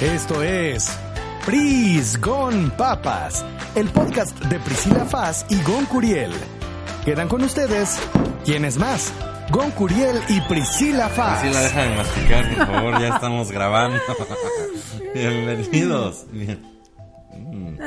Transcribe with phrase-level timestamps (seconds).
[0.00, 0.90] Esto es
[1.44, 6.32] Pris Gon Papas, el podcast de Priscila Faz y Gon Curiel.
[7.04, 7.98] Quedan con ustedes,
[8.44, 9.12] ¿quién es más?
[9.50, 11.40] Gon Curiel y Priscila Faz.
[11.40, 13.98] Priscila, deja de masticar, por favor, ya estamos grabando.
[15.14, 16.26] Bienvenidos.
[17.32, 17.80] Mm,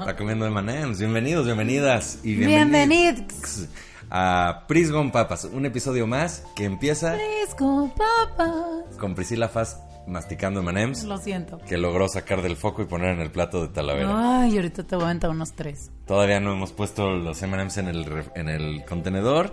[0.00, 0.98] Está comiendo M&M's.
[0.98, 3.68] Bienvenidos, bienvenidas y bienvenidos
[4.10, 8.96] a Pris Gon Papas, un episodio más que empieza Fresco, papas.
[9.00, 11.58] con Priscila Faz masticando M&M's Lo siento.
[11.58, 14.42] que logró sacar del foco y poner en el plato de Talavera.
[14.42, 15.90] Ay, ahorita te voy a aventar unos tres.
[16.06, 19.52] Todavía no hemos puesto los M&M's en el, en el contenedor.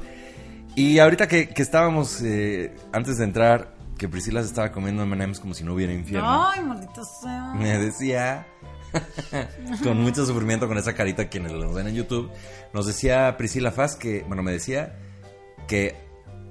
[0.75, 5.39] Y ahorita que, que estábamos, eh, antes de entrar, que Priscila se estaba comiendo M&M's
[5.39, 6.49] como si no hubiera infierno.
[6.49, 7.53] Ay, maldito sea.
[7.53, 8.47] Me decía,
[9.83, 12.31] con mucho sufrimiento, con esa carita quienes lo ven en YouTube,
[12.73, 14.97] nos decía Priscila Faz que, bueno, me decía
[15.67, 15.95] que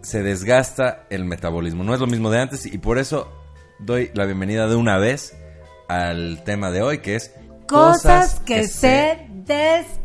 [0.03, 1.85] se desgasta el metabolismo.
[1.85, 3.42] No es lo mismo de antes y por eso
[3.85, 5.37] doy la bienvenida de una vez
[5.89, 7.35] al tema de hoy, que es
[7.67, 10.01] Cosas que, se desgastan.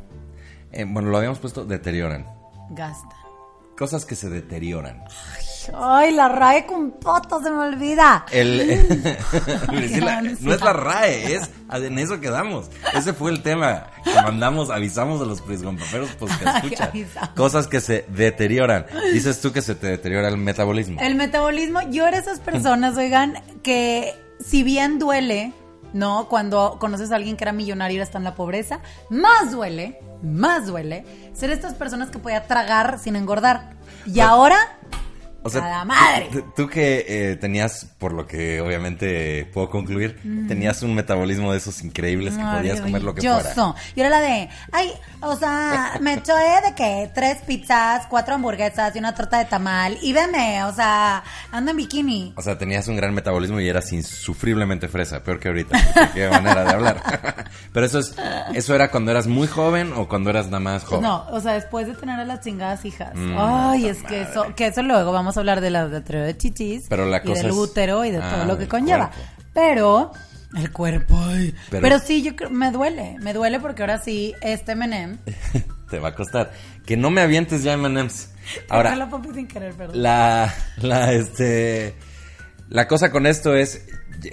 [0.72, 2.26] eh, bueno, lo habíamos puesto, deterioran.
[3.78, 5.04] Cosas que se deterioran.
[5.36, 8.26] Ay, la RAE con potos se me olvida.
[8.32, 8.58] El,
[9.72, 12.70] no es no es la RAE, es en eso quedamos.
[12.94, 17.30] Ese fue el tema que mandamos, avisamos a los prisgompaperos pues que Ay, escuchan.
[17.36, 18.86] Cosas que se deterioran.
[19.14, 21.00] Dices tú que se te deteriora el metabolismo.
[21.02, 25.54] El metabolismo, yo era esas personas, oigan, que si bien duele,
[25.94, 26.28] ¿no?
[26.30, 30.68] Cuando conoces a alguien que era millonario y está en la pobreza, más duele, más
[30.68, 33.78] duele ser estas personas que podía tragar sin engordar.
[34.06, 34.78] Y ahora,
[35.48, 36.30] O sea, ¡A la madre!
[36.32, 41.58] Tú, tú que eh, tenías, por lo que obviamente puedo concluir, tenías un metabolismo de
[41.58, 43.38] esos increíbles que podías comer lo que fuera.
[43.38, 43.76] Maravilloso.
[43.96, 48.96] Y era la de, ay, o sea, me eché de que tres pizzas, cuatro hamburguesas
[48.96, 49.98] y una torta de tamal.
[50.02, 52.34] Y veme, o sea, ando en bikini.
[52.36, 56.12] O sea, tenías un gran metabolismo y eras insufriblemente fresa, peor que ahorita.
[56.14, 57.04] Qué manera de hablar.
[57.74, 58.16] Pero eso es,
[58.54, 61.04] eso era cuando eras muy joven o cuando eras nada más joven.
[61.04, 63.14] No, o sea, después de tener a las chingadas hijas.
[63.14, 66.36] Mm, Ay, es que eso, que eso luego vamos a hablar de la de de
[66.38, 66.86] chichis.
[66.90, 69.10] Pero la y cosa del es- útero y de Ah, todo lo que del conlleva.
[69.12, 69.32] cuerpo.
[69.54, 70.12] Pero,
[70.56, 71.54] el cuerpo, ay.
[71.70, 75.18] Pero- Pero, sí, yo creo, me duele, me duele porque ahora sí, este menem.
[75.90, 76.52] Te va a costar.
[76.86, 78.30] Que no me avientes ya M&M's.
[78.70, 81.96] Ahora, la sin querer, la, la, este,
[82.70, 83.86] la cosa con esto es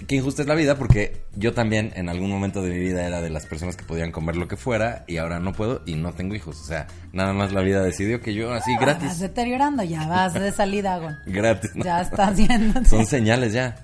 [0.07, 3.21] que injusta es la vida porque yo también en algún momento de mi vida era
[3.21, 6.13] de las personas que podían comer lo que fuera y ahora no puedo y no
[6.15, 6.61] tengo hijos.
[6.61, 10.35] O sea, nada más la vida decidió que yo así Vas gratis, deteriorando, ya vas
[10.35, 11.17] de salida, Gon.
[11.27, 11.71] gratis.
[11.75, 11.85] ¿no?
[11.85, 12.85] Ya estás viendo.
[12.89, 13.77] Son señales ya.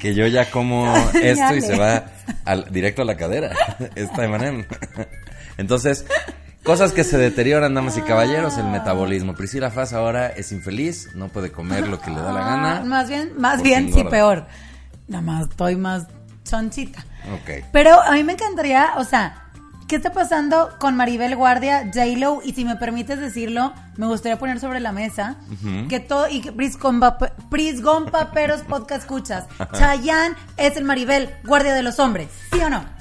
[0.00, 2.06] Que yo ya como esto y se va
[2.44, 3.52] al- directo a la cadera.
[3.94, 4.66] Esta de manera.
[5.56, 6.04] Entonces,
[6.68, 9.32] cosas que se deterioran, damas y caballeros, el metabolismo.
[9.34, 12.80] Priscila Faz ahora es infeliz, no puede comer lo que le da la Ah, gana.
[12.84, 14.46] Más bien, más bien, sí, peor.
[15.06, 16.08] Nada más estoy más
[16.44, 17.00] chonchita.
[17.32, 17.64] Ok.
[17.72, 19.44] Pero a mí me encantaría, o sea,
[19.88, 22.42] ¿qué está pasando con Maribel Guardia, J-Lo?
[22.44, 25.36] Y si me permites decirlo, me gustaría poner sobre la mesa
[25.88, 29.46] que todo, y que Pris Gompa- Pris Gompa Peros Podcast escuchas.
[29.72, 32.97] Chayanne es el Maribel Guardia de los hombres, ¿sí o no?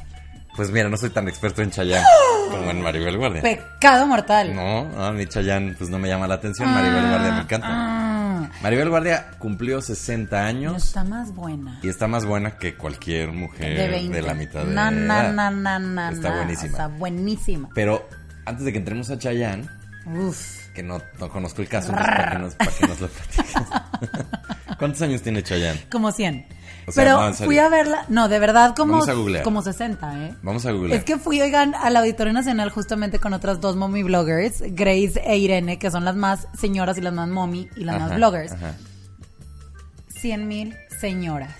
[0.58, 2.06] Pues mira, no soy tan experto en Chayanne
[2.52, 3.42] como en Maribel Guardia.
[3.44, 4.54] Pecado mortal.
[4.56, 7.68] No, a mí Chayanne pues no me llama la atención, Maribel Guardia me encanta.
[7.70, 11.80] Ah, Maribel Guardia cumplió 60 no años está más buena.
[11.84, 14.16] y está más buena que cualquier mujer De 20.
[14.16, 15.34] de la mitad de na, na, edad.
[15.34, 16.72] na, na, na, Está buenísima.
[16.72, 17.70] Está buenísima.
[17.76, 18.10] Pero
[18.46, 19.68] antes de que entremos a Chayanne,
[20.08, 20.70] Uf.
[20.74, 23.56] que no, no conozco el caso, para que nos, para que nos lo platiques.
[24.80, 25.86] ¿Cuántos años tiene Chayanne?
[25.92, 26.57] Como 100.
[26.88, 28.06] O sea, Pero fui a verla.
[28.08, 29.04] No, de verdad, como,
[29.44, 30.36] como 60, ¿eh?
[30.42, 30.98] Vamos a googlear.
[30.98, 35.38] Es que fui, oigan, al Auditorio Nacional justamente con otras dos mommy bloggers, Grace e
[35.38, 38.52] Irene, que son las más señoras y las más mommy y las Ajá, más bloggers.
[38.54, 38.74] ajá.
[40.22, 41.54] 100 mil señoras.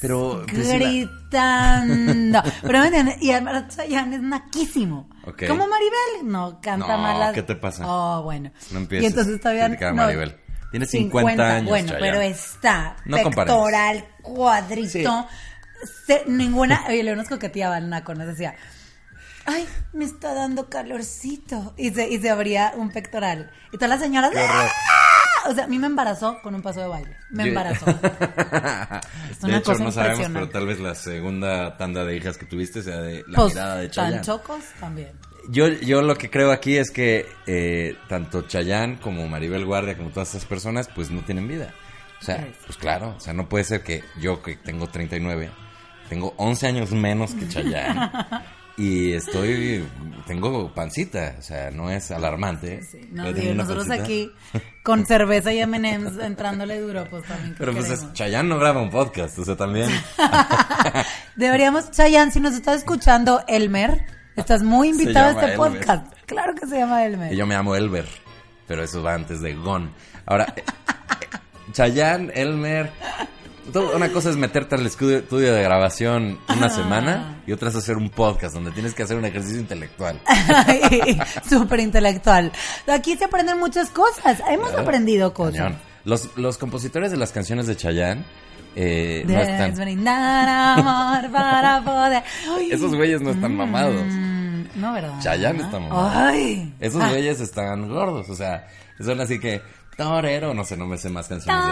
[0.00, 2.42] Pero, Priscila, Gritando.
[2.62, 5.10] Pero me entiendes, y además Chayanne es naquísimo.
[5.26, 5.42] Ok.
[5.46, 6.30] Como Maribel.
[6.32, 7.34] No, canta No, malas.
[7.34, 7.84] ¿qué te pasa?
[7.86, 8.50] Oh, bueno.
[8.70, 9.68] No empieces Y entonces todavía.
[9.68, 10.36] no, Maribel.
[10.70, 12.06] Tiene 50 años, Bueno, Chayanne.
[12.10, 12.96] pero está.
[13.04, 15.26] No pectoral, cuadrito.
[16.06, 16.84] se- ninguna.
[16.88, 18.54] Oye, le unos coqueteaban naco, nos decía.
[19.46, 21.74] Ay, me está dando calorcito.
[21.76, 23.50] Y se, y se abría un pectoral.
[23.72, 24.30] Y todas las señoras.
[24.36, 24.68] ¡ah!
[25.48, 27.16] O sea, a mí me embarazó con un paso de baile.
[27.30, 27.86] Me embarazó.
[27.86, 28.00] de
[29.42, 32.82] una hecho, cosa no sabemos, pero tal vez la segunda tanda de hijas que tuviste
[32.82, 34.20] sea de la Pues, mirada de tan Chayanne.
[34.24, 35.12] chocos también.
[35.48, 40.10] Yo, yo lo que creo aquí es que eh, tanto Chayanne como Maribel Guardia, como
[40.10, 41.74] todas estas personas, pues no tienen vida.
[42.20, 45.50] O sea, pues claro, o sea, no puede ser que yo que tengo 39,
[46.08, 48.10] tengo 11 años menos que Chayanne.
[48.76, 49.86] y estoy,
[50.26, 52.82] tengo pancita, o sea, no es alarmante.
[52.82, 54.04] Sí, no, digo, nosotros pancita.
[54.04, 54.32] aquí
[54.82, 57.52] con cerveza y M&M's entrándole duro, pues también.
[57.52, 58.12] ¿qué Pero pues queremos?
[58.12, 59.90] Chayanne no graba un podcast, o sea, también.
[61.36, 64.04] Deberíamos, Chayanne, si nos estás escuchando, Elmer,
[64.36, 66.12] estás muy invitado a este podcast.
[66.26, 67.32] Claro que se llama Elmer.
[67.32, 68.06] Y yo me llamo Elber,
[68.66, 69.92] pero eso va antes de Gon.
[70.26, 71.36] Ahora, eh, eh,
[71.72, 72.90] Chayanne, Elmer.
[73.72, 77.76] todo- una cosa es meterte al estudio, estudio de grabación una semana y otra es
[77.76, 80.20] hacer un podcast donde tienes que hacer un ejercicio intelectual.
[81.48, 82.52] Súper intelectual.
[82.86, 84.40] Aquí se aprenden muchas cosas.
[84.48, 85.58] Hemos aprendido cosas.
[85.58, 85.78] Cañón.
[86.04, 88.24] Los, los compositores de las canciones de Chayanne
[88.76, 89.74] eh, no están.
[89.74, 92.22] brindar amor para poder.
[92.48, 92.70] Ay.
[92.72, 94.02] Esos güeyes no están mamados.
[94.06, 95.18] Mm, no, ¿verdad?
[95.20, 96.10] Chayanne está mamado.
[96.12, 96.74] Ay.
[96.80, 97.08] Esos Ah.
[97.10, 98.66] güeyes están gordos, o sea,
[99.00, 99.60] son así que
[99.96, 101.70] torero, no sé, no me sé más canciones de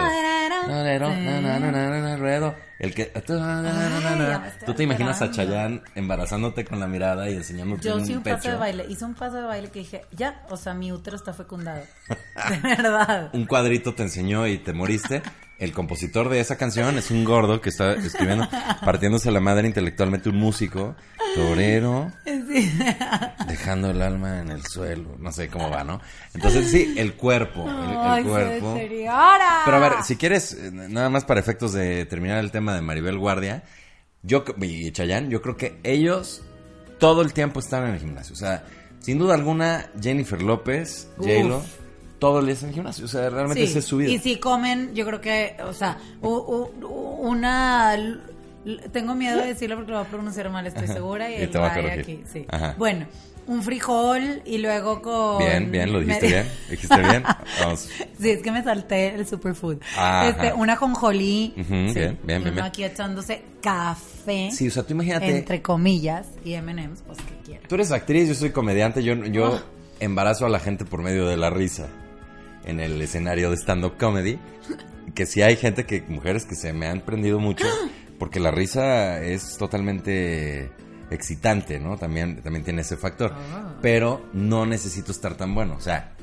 [0.67, 1.07] Torero.
[1.07, 3.05] torero, el que
[4.65, 5.31] tú te imaginas a.
[5.31, 8.85] Chayanne embarazándote con la mirada y enseñándote Yo un sí un paso de baile.
[8.87, 11.81] Hice un paso de baile que dije, ya, o sea, mi útero está fecundado.
[12.49, 13.29] De verdad.
[13.33, 15.21] un cuadrito te enseñó y te moriste.
[15.59, 18.47] El compositor de esa canción es un gordo que está escribiendo,
[18.85, 20.95] partiéndose la madre intelectualmente, un músico,
[21.35, 22.71] torero, Sí.
[23.47, 26.01] dejando el alma en el suelo, no sé cómo va, ¿no?
[26.33, 28.75] Entonces sí, el cuerpo, el, cuerpo.
[28.79, 32.81] Pero a ver, si quieres, eh, nada más para efectos de terminar el tema de
[32.81, 33.63] Maribel Guardia,
[34.23, 36.41] yo y Chayanne, yo creo que ellos
[36.99, 38.33] todo el tiempo están en el gimnasio.
[38.33, 38.63] O sea,
[38.99, 41.09] sin duda alguna, Jennifer López.
[41.17, 41.63] J-Lo,
[42.19, 43.05] todo el día en el gimnasio.
[43.05, 44.11] O sea, realmente Sí, esa es su vida.
[44.11, 46.71] Y si comen, yo creo que, o sea, u- u-
[47.21, 47.95] una...
[48.91, 51.31] Tengo miedo de decirlo porque lo voy a pronunciar mal, estoy segura.
[51.31, 52.45] Y, Y va aquí, sí.
[52.49, 52.75] Ajá.
[52.77, 53.05] Bueno,
[53.47, 55.39] un frijol y luego con...
[55.39, 56.45] Bien, bien, lo dijiste bien.
[56.69, 57.23] Dijiste bien.
[57.61, 57.89] Vamos.
[58.19, 59.77] Sí, es que me salté el superfood.
[60.25, 61.53] Este, una jonjolí.
[61.57, 61.63] Ujú,
[61.93, 62.65] sí, bien, bien, y uno bien.
[62.65, 64.49] aquí echándose café.
[64.51, 66.27] Sí, o sea, tú imagínate, Entre comillas.
[66.43, 67.67] Y M&M's, pues, que quiera.
[67.67, 69.63] tú eres actriz, yo soy comediante, yo, yo Ah.
[70.01, 71.87] embarazo a la gente por medio de la risa
[72.69, 74.39] en el escenario de stand-up comedy.
[75.15, 77.65] Que sí hay gente que, mujeres que se me han prendido mucho,
[78.19, 80.71] porque la risa es totalmente
[81.09, 81.97] excitante, ¿no?
[81.97, 83.33] También, también tiene ese factor.
[83.35, 83.73] Ah.
[83.81, 85.75] Pero no necesito estar tan bueno.
[85.77, 86.13] O sea,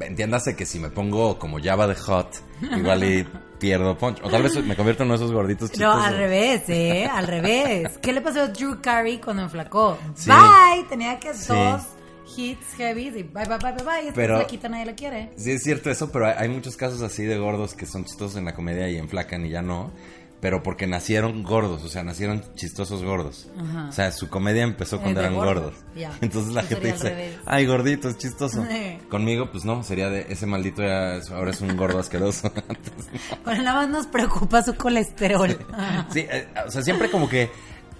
[0.00, 2.28] entiéndase que si me pongo como Java de Hot,
[2.62, 3.26] igual y
[3.60, 4.20] pierdo punch.
[4.22, 6.04] O tal vez me convierto en uno de esos gorditos No, chistosos.
[6.06, 7.06] al revés, ¿eh?
[7.12, 7.98] Al revés.
[8.00, 9.98] ¿Qué le pasó a Drew Carey cuando enflacó?
[10.14, 10.30] Sí.
[10.30, 10.84] Bye.
[10.88, 11.48] Tenía que Sí.
[11.52, 11.82] dos
[12.36, 14.12] hits heavy y bye, bye, bye, bye, bye.
[14.14, 15.30] Pero- la quita, nadie la quiere.
[15.36, 18.44] Sí, es cierto eso, pero hay, muchos casos así de gordos que son chistosos en
[18.44, 19.92] la comedia y enflacan y ya no.
[20.40, 23.50] Pero porque nacieron gordos, o sea, nacieron chistosos gordos.
[23.58, 23.88] Ajá.
[23.90, 25.74] O sea, su comedia empezó Eh, cuando de eran gordos.
[26.22, 28.64] Entonces la gente dice, ay, gordito, es chistoso.
[28.66, 28.96] Sí.
[29.10, 32.50] Conmigo, pues no, sería de ese maldito ya- ahora es un gordo asqueroso.
[33.44, 35.58] Bueno, nada más nos preocupa su colesterol.
[36.12, 37.50] Sí, eh, o sea, siempre como que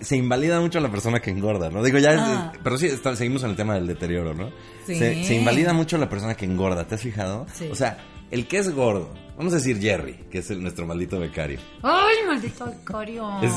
[0.01, 1.83] se invalida mucho a la persona que engorda, ¿no?
[1.83, 2.53] Digo, ya, es- Ah.
[2.63, 4.51] pero sí, está- seguimos en el tema del deterioro, ¿no?
[4.87, 4.97] Sí.
[4.97, 7.47] Se, se invalida mucho a la persona que engorda, ¿te has fijado?
[7.53, 7.69] Sí.
[7.71, 7.99] O sea,
[8.31, 11.59] el que es gordo, vamos a decir Jerry, que es el, nuestro maldito becario.
[11.83, 13.29] Ay, maldito becario.
[13.43, 13.53] Es,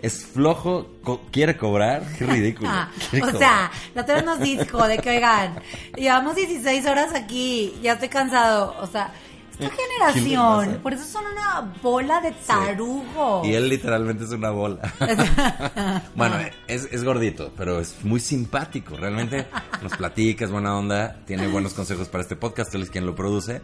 [0.00, 2.68] es flojo, co- quiere cobrar, qué ridículo.
[2.72, 3.38] Ah, quiere o cobrar.
[3.38, 5.54] sea, la otra nos dijo de que, oigan,
[5.96, 8.74] llevamos 16 horas aquí, ya estoy cansado.
[8.80, 9.12] O sea,
[9.58, 13.46] esta ¿Qué generación, por eso son una bola de tarugos.
[13.46, 14.92] Y él literalmente es una bola.
[16.14, 18.96] bueno, es, es gordito, pero es muy simpático.
[18.96, 19.46] Realmente
[19.82, 23.14] nos platica, es buena onda, tiene buenos consejos para este podcast, él es quien lo
[23.14, 23.62] produce.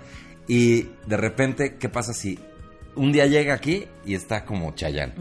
[0.48, 2.38] Y de repente, ¿qué pasa si
[2.96, 5.12] un día llega aquí y está como Chayanne?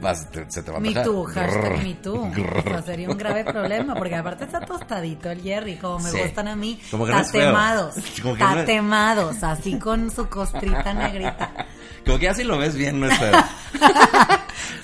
[0.00, 2.30] Vas, te- se te va a Me too, hashtag me too.
[2.32, 2.58] grrr.
[2.58, 6.18] O sea, sería un grave problema, porque aparte está tostadito el Jerry, como me Sí.
[6.20, 6.80] gustan a mí.
[6.90, 7.94] Como que no tatemados.
[8.22, 11.66] Como que no es- tatemados, así con su costrita negrita.
[12.04, 13.30] Como que así lo ves bien, no es feo.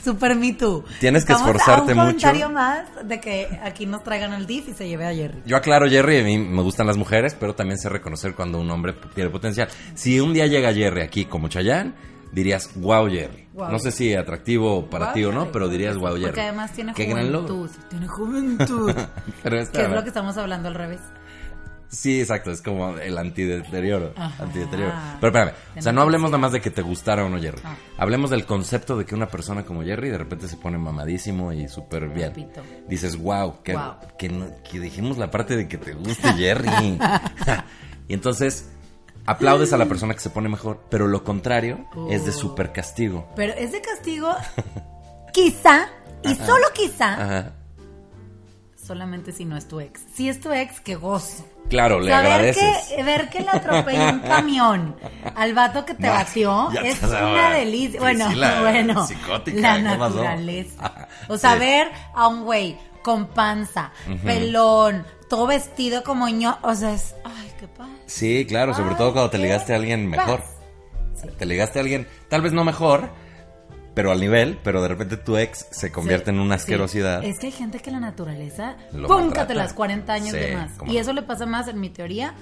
[0.05, 0.85] Super me too.
[1.01, 2.27] Tienes que esforzarte a un mucho.
[2.27, 5.43] comentario más de que aquí nos traigan al DIF y se lleve a Jerry.
[5.47, 8.71] Yo aclaro, Jerry, a mí me gustan las mujeres, pero también sé reconocer cuando un
[8.71, 9.69] hombre tiene potencial.
[9.95, 11.93] Si un día llega Jerry aquí como Chayanne,
[12.33, 13.49] dirías, wow, Jerry.
[13.53, 13.73] Guau.
[13.73, 15.51] No sé si atractivo para Guau, ti o no, Jerry.
[15.53, 16.23] pero dirías, wow, Jerry.
[16.27, 17.55] Porque además tiene Qué gran logro.
[17.55, 17.71] juventud.
[17.89, 18.93] Tiene juventud.
[19.43, 21.01] Pero que es lo que estamos hablando al revés.
[21.91, 24.13] Sí, exacto, es como el antideterioro.
[24.17, 24.45] Ajá.
[24.45, 24.93] antideterioro.
[25.21, 27.61] Pero espérame, o sea, no hablemos nada más de que te gustara o no Jerry.
[27.65, 27.77] Ah.
[27.97, 31.67] Hablemos del concepto de que una persona como Jerry de repente se pone mamadísimo y
[31.69, 32.29] súper bien.
[32.35, 32.63] Repito.
[32.89, 33.95] Dices, wow, que, Wow.
[34.19, 36.69] Que, no- que dijimos la parte de que te guste Jerry.
[38.09, 38.69] y entonces
[39.25, 42.35] aplaudes a la persona que se pone mejor, pero lo contrario es de Oh.
[42.35, 43.31] súper castigo.
[43.35, 44.35] Pero ese castigo,
[45.33, 45.89] quizá,
[46.23, 47.53] y solo quizá, Ajá.
[48.89, 50.01] Solamente si no es tu ex.
[50.15, 51.45] Si es tu ex, qué gozo.
[51.69, 52.89] Claro, le agradeces.
[52.97, 54.97] que, ver que le atropelló un camión
[55.37, 58.01] al vato que te No, batió es una delicia.
[58.01, 59.07] Bueno, sí, la bueno.
[59.07, 61.09] psicótica, la naturaleza.
[61.29, 61.59] O sea, Sí.
[61.59, 63.93] ver a un güey con panza,
[64.25, 66.59] pelón, todo vestido como ño.
[66.63, 67.15] O sea, es.
[67.25, 67.89] Ay, qué paz.
[68.07, 70.43] Sí, claro, sobre Ay, todo cuando te ligaste a alguien mejor.
[71.39, 73.11] Te ligaste a alguien, tal vez no mejor,
[73.99, 76.63] pero al nivel, pero de repente tu ex se convierte Sí, en una sí.
[76.63, 77.25] asquerosidad.
[77.25, 80.71] Es que hay gente que la naturaleza, Lo púncate las 40 años Sí, de más.
[80.87, 81.01] Y no.
[81.01, 82.33] eso le pasa más en mi teoría.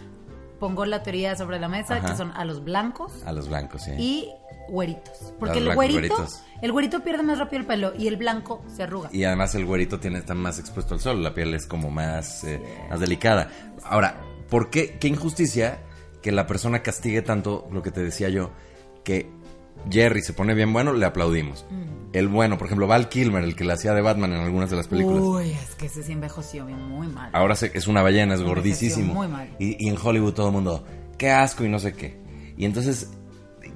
[0.61, 2.11] Pongo la teoría sobre la mesa, Ajá.
[2.11, 3.93] que son a los blancos A los blancos, sí.
[3.97, 4.29] y
[4.69, 5.33] güeritos.
[5.39, 6.43] Porque el güerito, güeritos.
[6.61, 9.09] el güerito pierde más rápido el pelo y el blanco se arruga.
[9.11, 12.45] Y además el güerito tiene, está más expuesto al sol, la piel es como más,
[12.45, 12.61] eh,
[12.91, 13.49] más delicada.
[13.83, 14.21] Ahora,
[14.51, 14.99] ¿por qué?
[14.99, 15.79] ¿Qué injusticia
[16.21, 18.51] que la persona castigue tanto lo que te decía yo?
[19.05, 19.31] Que
[19.91, 21.65] Jerry se pone bien bueno, le aplaudimos.
[21.71, 21.85] Mm.
[22.13, 24.77] El bueno, por ejemplo, Val Kilmer, el que le hacía de Batman en algunas de
[24.77, 25.23] las películas.
[25.23, 27.31] Uy, es que ese sí envejeció bien muy mal.
[27.35, 29.13] Ahora se- es una ballena, es gordísimo.
[29.15, 29.49] muy mal.
[29.59, 30.85] Y, y en Hollywood todo el mundo,
[31.19, 32.17] qué asco y no sé qué.
[32.57, 33.11] Y entonces,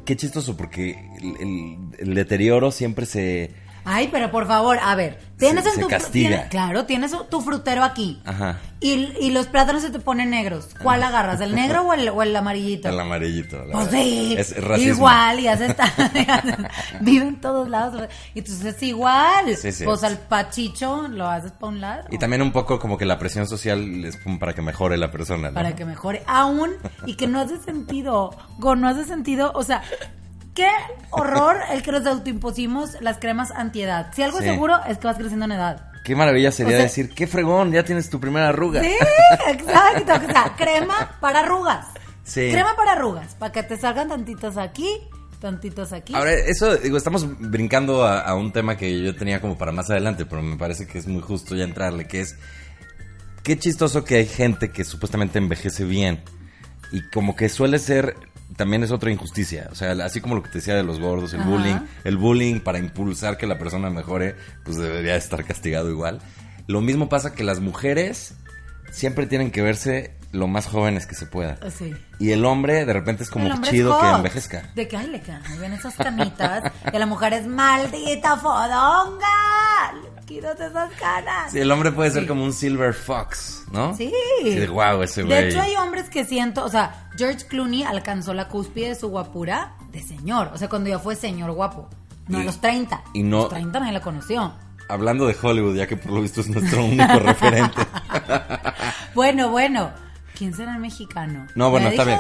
[0.07, 3.51] qué chistoso, porque el, el- el deterioro siempre se...
[3.85, 6.29] Ay, pero por favor, a ver, tienes Se- en se tu castiga.
[6.31, 8.21] tienes- claro, tienes tu frutero aquí.
[8.25, 8.59] Ajá.
[8.83, 10.69] Y, y los plátanos se te ponen negros.
[10.83, 11.41] ¿Cuál agarras?
[11.41, 12.89] ¿El negro o el, o el amarillito?
[12.89, 13.65] El amarillito.
[13.67, 14.95] la Pues sí, Es racismo.
[14.95, 15.93] igual, y hace esta-
[17.01, 18.09] vive en todos lados.
[18.35, 19.57] Y entonces es igual.
[19.57, 19.85] Sí, sí.
[19.85, 22.05] Pues al pachicho lo haces para un lado.
[22.11, 25.49] Y también un poco como que la presión social es para que mejore la persona,
[25.49, 25.55] ¿no?
[25.55, 26.23] Para que mejore.
[26.27, 26.71] Aún,
[27.07, 28.31] y que no hace sentido.
[28.59, 29.53] Go, no hace sentido.
[29.55, 29.83] O sea,
[30.61, 30.69] qué
[31.11, 34.11] horror el que nos autoimpusimos las cremas antiedad.
[34.15, 34.45] Si algo Sí.
[34.45, 35.87] es seguro es que vas creciendo en edad.
[36.05, 38.83] Qué maravilla sería O sea- decir, qué fregón, ya tienes tu primera arruga.
[38.83, 38.95] Sí,
[39.49, 40.13] exacto.
[40.27, 41.87] O sea, crema para arrugas.
[42.25, 42.49] Sí.
[42.51, 43.35] Crema para arrugas.
[43.37, 44.89] Para que te salgan tantitos aquí,
[45.41, 46.15] tantitos aquí.
[46.15, 49.89] Ahora, eso, digo, estamos brincando a, a un tema que yo tenía como para más
[49.91, 52.37] adelante, pero me parece que es muy justo ya entrarle, que es,
[53.43, 56.23] qué chistoso que hay gente que supuestamente envejece bien
[56.93, 58.15] y como que suele ser,
[58.57, 61.33] también es otra injusticia, o sea, así como lo que te decía de los gordos,
[61.33, 61.49] el Ajá.
[61.49, 66.21] bullying, el bullying para impulsar que la persona mejore, pues debería estar castigado igual.
[66.67, 68.35] Lo mismo pasa que las mujeres
[68.91, 71.59] siempre tienen que verse lo más jóvenes que se pueda.
[71.71, 71.95] Sí.
[72.19, 74.63] Y el hombre de repente es como chido es que envejezca.
[74.75, 76.71] De que, ay, le quedan muy bien esas canitas.
[76.93, 79.27] y la mujer es maldita fodonga.
[80.27, 81.51] Quítate esas canas.
[81.51, 82.29] Sí, el hombre puede ser Sí.
[82.29, 83.97] como un silver fox, ¿no?
[83.97, 84.13] Sí.
[84.45, 85.35] de wow, ese güey.
[85.43, 89.09] De hecho, hay hombres que siento, o sea, George Clooney alcanzó la cúspide de su
[89.09, 90.51] guapura de señor.
[90.55, 91.89] O sea, cuando ya fue señor guapo.
[92.29, 93.03] No a Y- los 30.
[93.13, 94.53] y no- A los 30 nadie la conoció.
[94.89, 97.83] Hablando de Hollywood, ya que por lo visto es nuestro único referente.
[99.15, 99.91] Bueno, bueno.
[100.41, 101.47] ¿Quién será el mexicano?
[101.55, 102.19] No, bueno, está bien.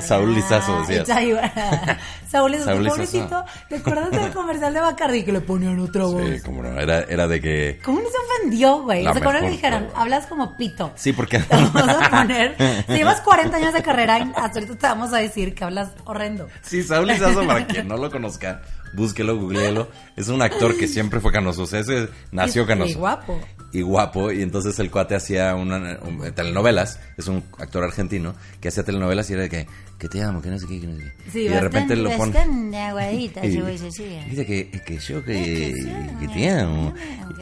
[0.00, 1.08] Saúl Lizazo, decías.
[1.08, 1.98] Sa-
[2.30, 3.44] Saúl Lizazo, pobrecito.
[3.68, 6.22] ¿Te acuerdas del comercial de Bacardi que le ponían otra voz?
[6.24, 7.80] Sí, como no, era, era de que...
[7.84, 9.02] ¿Cómo no se ofendió, güey?
[9.02, 9.88] ¿Se acuerdan que dijeron?
[9.96, 10.92] Hablas como pito.
[10.94, 11.38] Sí, porque...
[11.50, 12.54] Te vamos a poner.
[12.86, 16.46] Si llevas 40 años de carrera, hasta ahorita te vamos a decir que hablas horrendo.
[16.62, 18.62] Sí, Saúl Lizazo, para quien no lo conozca,
[18.94, 19.88] búsquelo, googleelo.
[20.14, 21.62] Es un actor que siempre fue canoso.
[21.62, 22.90] O sea, ese nació canoso.
[22.92, 23.40] y guapo.
[23.72, 24.32] Y guapo.
[24.32, 26.98] Y entonces el cuate hacía una, un- telenovelas.
[27.16, 29.66] Es un actor argentino que hacía telenovelas y era de que,
[29.98, 31.30] que te amo, que no sé qué, que no sé qué.
[31.30, 32.32] Sí, y de repente lo pone...
[32.32, 33.60] bastante aguadita, Y-.
[33.60, 35.84] Dice que, que yo que, Es
[36.20, 36.94] que te amo.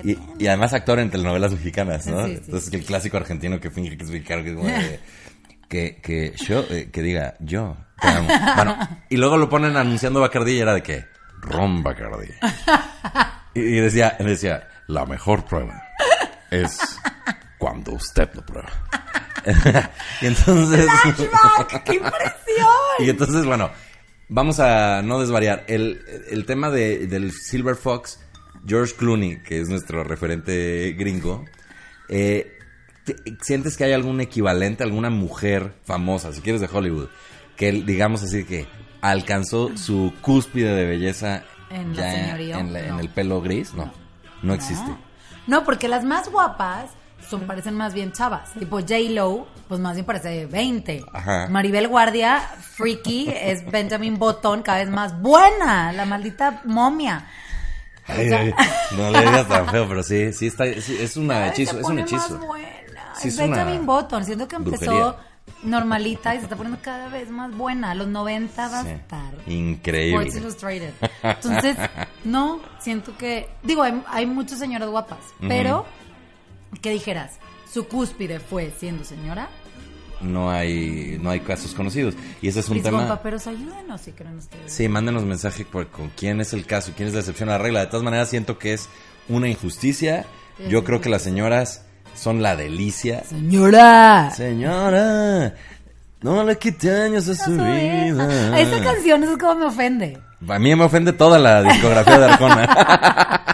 [0.04, 2.26] Y, además actor en telenovelas mexicanas, ¿no?
[2.26, 2.42] Sí, sí.
[2.44, 5.00] Entonces el clásico argentino que finge que es mexicano, que es como de,
[5.68, 8.28] que, que yo, eh, que diga, yo te amo.
[8.54, 8.76] Bueno,
[9.08, 11.04] y luego lo ponen anunciando Bacardí y era de que,
[11.40, 12.28] ron Bacardí.
[13.54, 15.82] Y, y decía, decía, la mejor prueba
[16.50, 16.78] es
[17.59, 18.71] cuando usted lo prueba.
[20.21, 20.87] y entonces...
[21.02, 21.85] ¡Flashback!
[21.85, 22.69] ¡Qué impresión!
[23.00, 23.71] Y entonces, bueno,
[24.28, 25.64] vamos a no desvariar.
[25.69, 26.00] El,
[26.31, 28.19] el tema de, del Silver Fox,
[28.67, 31.45] George Clooney, que es nuestro referente gringo,
[32.09, 32.59] eh,
[33.05, 37.09] te- ¿sientes que hay algún equivalente, alguna mujer famosa, si quieres de Hollywood,
[37.57, 38.67] que digamos así que
[39.00, 43.75] alcanzó su cúspide de belleza En la en, la- en el pelo gris?
[43.75, 43.93] No,
[44.43, 44.90] no existe.
[45.49, 46.90] No, porque las más guapas
[47.28, 48.52] son parecen más bien chavas.
[48.52, 51.05] Tipo J-Lo, pues más bien parece 20.
[51.12, 51.49] Ajá.
[51.49, 52.40] Maribel Guardia,
[52.76, 55.90] freaky, es Benjamin Button, cada vez más buena.
[55.93, 57.26] La maldita momia.
[58.07, 58.55] Ay, ay,
[58.97, 61.75] no le digas tan feo, pero sí, sí está, sí, es un Cada vez hechizo,
[61.75, 62.38] se es un hechizo.
[62.38, 62.69] más buena.
[63.14, 64.25] Sí, es es una Benjamin Button.
[64.25, 65.17] Siento que empezó brujería.
[65.62, 67.92] Normalita y se está poniendo cada vez más buena.
[67.92, 69.34] A los 90 va a estar.
[69.46, 70.28] Increíble.
[70.34, 70.92] Illustrated.
[71.22, 71.76] Entonces,
[72.24, 73.48] no, siento que.
[73.62, 75.86] Digo, hay, hay muchas señoras guapas, pero.
[76.82, 77.38] ¿Qué dijeras?
[77.72, 79.48] ¿Su cúspide fue siendo señora?
[80.20, 84.38] no hay no hay casos conocidos y ese es un tema pero ayúdenos si creen
[84.38, 84.72] ustedes.
[84.72, 87.58] sí mándenos mensaje por, con quién es el caso quién es la excepción a la
[87.58, 88.88] regla de todas maneras siento que es
[89.28, 90.26] una injusticia
[90.68, 91.84] yo creo que las señoras
[92.18, 93.22] son la delicia.
[93.25, 94.30] Señora.
[94.34, 95.54] Señora,
[96.20, 98.58] no le quite años a su vida.
[98.58, 100.18] Esa canción es como me ofende.
[100.48, 103.44] A mí me ofende toda la discografía de Arjona.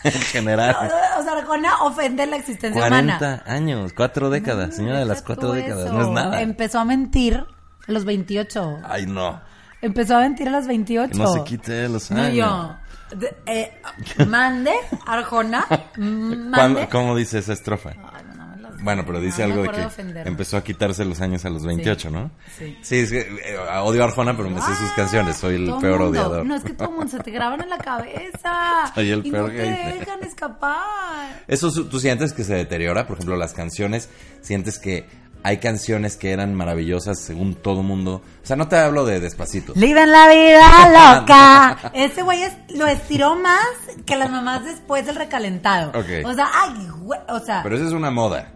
[0.04, 0.76] en general.
[1.18, 3.18] O sea, Arjona ofende la existencia humana.
[3.18, 5.92] 40 años, cuatro décadas, señora de las cuatro décadas, eso.
[5.92, 6.40] no es nada.
[6.42, 7.34] Empezó a mentir
[7.86, 8.78] a los 28.
[8.88, 9.40] Ay, no,
[9.82, 11.12] Empezó a mentir a los 28.
[11.12, 12.34] que no se quite los No, años.
[12.34, 12.76] yo.
[13.46, 13.72] Eh,
[14.26, 14.72] mande,
[15.06, 16.88] Arjona, ¿Cuándo- mande.
[16.88, 17.90] ¿Cómo dice esa estrofa?
[17.90, 20.30] Ay, no, no Bueno, pero dice algo de que ofenderme.
[20.30, 22.30] empezó a quitarse los años a los 28, ¿no?
[22.58, 22.78] Sí.
[22.82, 25.64] Sí, es que eh, odio a Arjona, pero me sé sus Ah, canciones, soy el
[25.80, 26.06] peor mundo.
[26.06, 26.46] odiador.
[26.46, 28.90] No, es que todo el mundo se te graban en la cabeza.
[28.94, 31.42] Soy el y peor no te dejan escapar.
[31.46, 33.06] ¿Eso tú sientes que se deteriora?
[33.06, 34.08] Por ejemplo, las canciones,
[34.40, 35.06] ¿sientes que
[35.42, 38.22] hay canciones que eran maravillosas según todo mundo?
[38.42, 39.72] O sea, no te hablo de Despacito.
[39.74, 41.90] Viven la vida loca.
[41.94, 43.64] Ese güey es- lo estiró más
[44.06, 45.90] que las mamás después del recalentado.
[45.90, 46.24] Ok.
[46.26, 48.52] O sea, ay, güey, o sea, Pero esa es una moda.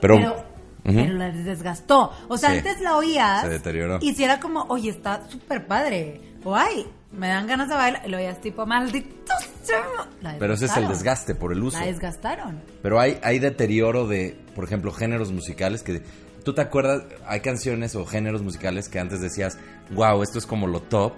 [0.00, 0.44] Pero, pero,
[0.84, 2.12] pero la desgastó.
[2.28, 2.58] O sea, Sí.
[2.58, 3.42] antes la oías.
[3.42, 3.98] Se deterioró.
[4.00, 6.20] Y si era como, oye, está súper padre.
[6.44, 8.02] O ay, me dan ganas de bailar.
[8.06, 9.34] Y lo oías tipo, maldito
[10.38, 11.78] pero ese es el desgaste por el uso.
[11.78, 12.62] La desgastaron.
[12.82, 16.02] Pero hay, hay deterioro de, por ejemplo, géneros musicales que...
[16.44, 17.02] ¿Tú te acuerdas?
[17.26, 19.58] Hay canciones o géneros musicales que antes decías,
[19.90, 21.12] wow, esto es como lo top.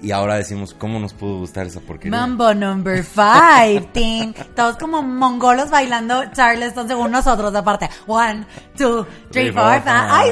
[0.00, 2.16] Y ahora decimos, ¿cómo nos pudo gustar esa porquería?
[2.16, 4.32] Mambo number five, ting.
[4.54, 7.90] Todos como mongolos bailando Charleston según nosotros, aparte.
[8.06, 9.82] One, two, three, four, five.
[9.86, 10.30] ¡Ay!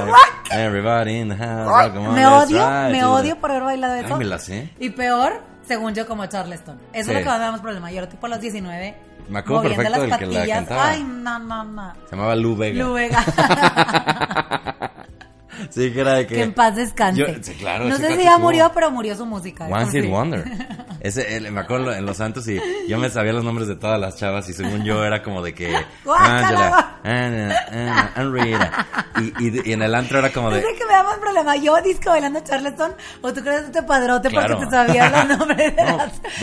[0.52, 1.66] Everybody in the house.
[1.66, 4.14] rock on, Me odio, me odio por haber bailado eso.
[4.14, 4.72] Ay, me la sé.
[4.78, 6.78] Y peor, según yo, como Charleston.
[6.92, 7.90] Eso es lo que más me damos problema.
[7.90, 8.94] Yo tipo a los 19.
[9.28, 10.58] Me acuerdo perfecto las del que la patillas.
[10.58, 10.88] cantaba.
[10.90, 11.92] Ay, no, no, no.
[12.08, 12.84] Se llamaba Lu Vega.
[12.84, 13.24] Lu Vega.
[15.70, 16.34] Sí, que era de que...
[16.34, 17.18] que en paz descanse.
[17.20, 17.86] Yo- sí, claro.
[17.86, 19.64] no sé si ya murió, pero murió su música.
[19.66, 20.08] One eso Hit sí.
[20.08, 20.44] Wonder.
[21.00, 23.98] Ese, el- me acuerdo en Los Santos y yo me sabía los nombres de todas
[23.98, 25.74] las chavas y según yo era como de que...
[26.18, 28.85] Ana, Ana, Rita.
[29.18, 30.62] Y, y- y en el antro era como No de...
[30.62, 31.56] sé que me da más problema.
[31.56, 32.92] ¿Yo disco bailando Charleston
[33.22, 34.56] o tú crees este padrote Claro.
[34.58, 35.96] porque te sabías los nombres de, No,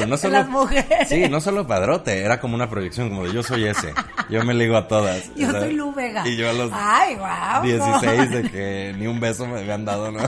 [0.08, 1.10] las, no de mujeres?
[1.10, 3.94] Sí, no solo padrote, era como una proyección, como de yo soy ese.
[4.30, 5.34] Yo me ligo a todas.
[5.36, 5.63] Yo ¿sabes?
[5.65, 6.27] soy Lu Vega.
[6.27, 7.63] Y yo a los Ay, wow.
[7.63, 10.22] 16 de que ni un beso me habían dado, ¿no?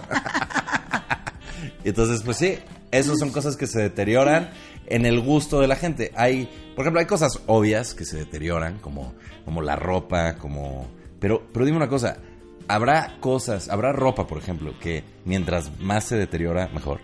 [1.84, 2.58] Y Entonces, pues sí,
[2.92, 4.50] esas son cosas que se deterioran
[4.88, 6.12] en el gusto de la gente.
[6.16, 9.14] Hay, por ejemplo, hay cosas obvias que se deterioran, como,
[9.46, 10.88] como la ropa, como...
[11.20, 12.18] Pero, pero dime una cosa,
[12.68, 17.00] ¿habrá cosas, habrá ropa, por ejemplo, que mientras más se deteriora, mejor?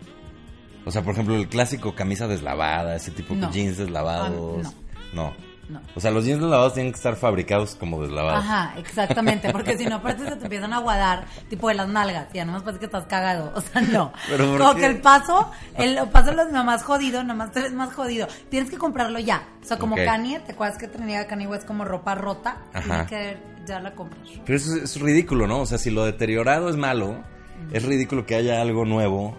[0.86, 3.52] O sea, por ejemplo, el clásico camisa deslavada, ese tipo de No.
[3.52, 4.68] jeans deslavados.
[4.68, 4.74] Ah,
[5.14, 5.34] no.
[5.70, 5.80] No.
[5.96, 8.44] O sea, los jeans deslavados tienen que estar fabricados como deslavados.
[8.44, 12.28] Ajá, exactamente, porque si no, aparte se te empiezan a aguadar, tipo de las nalgas,
[12.34, 14.12] ya nomás parece que estás cagado, o sea, no.
[14.28, 14.82] ¿Pero Como qué?
[14.82, 18.28] que el paso, el paso de los más jodido, nomás te ves más jodido.
[18.50, 19.48] Tienes que comprarlo ya.
[19.62, 20.02] O sea, como Ok.
[20.04, 22.58] Kanye, ¿te acuerdas que tenía Kanye West como ropa rota?
[22.74, 23.06] Ajá.
[23.06, 24.22] Tienes que ya la compras.
[24.46, 25.62] Pero eso es, es ridículo, ¿no?
[25.62, 27.24] O sea, si lo deteriorado es malo,
[27.72, 29.38] es ridículo que haya algo nuevo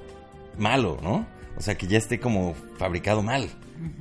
[0.58, 1.26] malo, ¿no?
[1.56, 3.48] O sea, que ya esté como fabricado mal.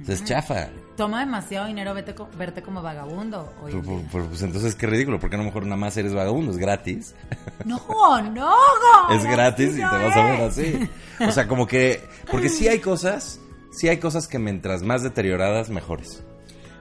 [0.01, 0.69] O sea, es chafa.
[0.95, 3.51] Toma demasiado dinero vete co- verte como vagabundo.
[3.63, 3.93] hoy Pero, en día.
[3.95, 6.57] pues, pues, pues, entonces qué ridículo, porque a lo mejor nada más eres vagabundo, es
[6.57, 7.15] gratis.
[7.65, 8.55] No, no,
[9.11, 10.89] es gratis y te vas a ver así.
[11.27, 13.39] O sea, como que, porque sí hay cosas,
[13.71, 16.23] sí hay cosas que mientras más deterioradas, mejores.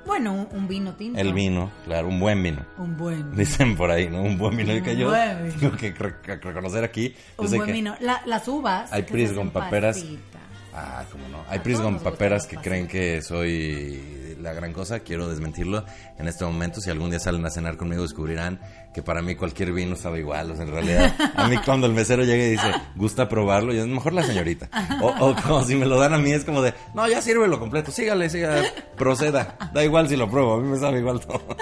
[0.07, 1.19] Bueno, un, un vino tinto.
[1.21, 2.65] El vino, claro, un buen vino.
[2.79, 3.35] Un buen.
[3.37, 4.23] Dicen por ahí, ¿no?
[4.23, 4.73] Un buen vino.
[4.73, 5.59] Un que yo buen vino.
[5.61, 7.15] tengo que re- que reconocer aquí.
[7.39, 7.95] Yo Un buen que vino.
[8.01, 8.93] La- las uvas.
[8.93, 9.97] Hay Pris se con hacen paperas.
[9.99, 10.39] pastita.
[10.73, 11.39] Ah, cómo no.
[11.49, 15.01] Hay Pris con paperas que creen que soy la gran cosa.
[15.01, 15.85] Quiero desmentirlo
[16.17, 16.81] en este momento.
[16.81, 18.61] Si algún día salen a cenar conmigo, descubrirán
[18.93, 20.51] que para mí cualquier vino sabe igual.
[20.51, 23.73] O sea, en realidad, a mí cuando el mesero llega y dice, ¿gusta probarlo?
[23.73, 24.69] Yo, mejor la señorita.
[25.01, 27.59] O, o como si me lo dan a mí, es como de, no, ya sírvelo
[27.61, 27.91] completo.
[27.93, 29.57] Sígale, sígale, proceda.
[29.73, 31.41] Da igual si lo pruebo, a mí me sabe igual todo.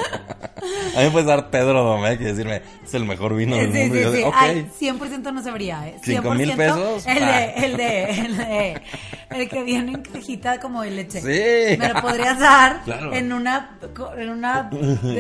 [0.97, 3.79] A mí me puedes dar Pedro Domecq y decirme, es el mejor vino del Sí,
[3.79, 3.95] mundo.
[3.95, 4.23] sí, yo sí.
[4.25, 4.35] ok.
[4.37, 5.97] Ay, 100% no se vería, ¿eh?
[6.03, 7.07] ¿Cinco mil 100%, pesos?
[7.07, 8.83] El de, el de, el de,
[9.31, 11.21] el que viene en cajita como de leche.
[11.21, 11.77] Sí.
[11.79, 13.13] Me lo podrías dar Claro.
[13.15, 13.79] en una,
[14.17, 14.71] en una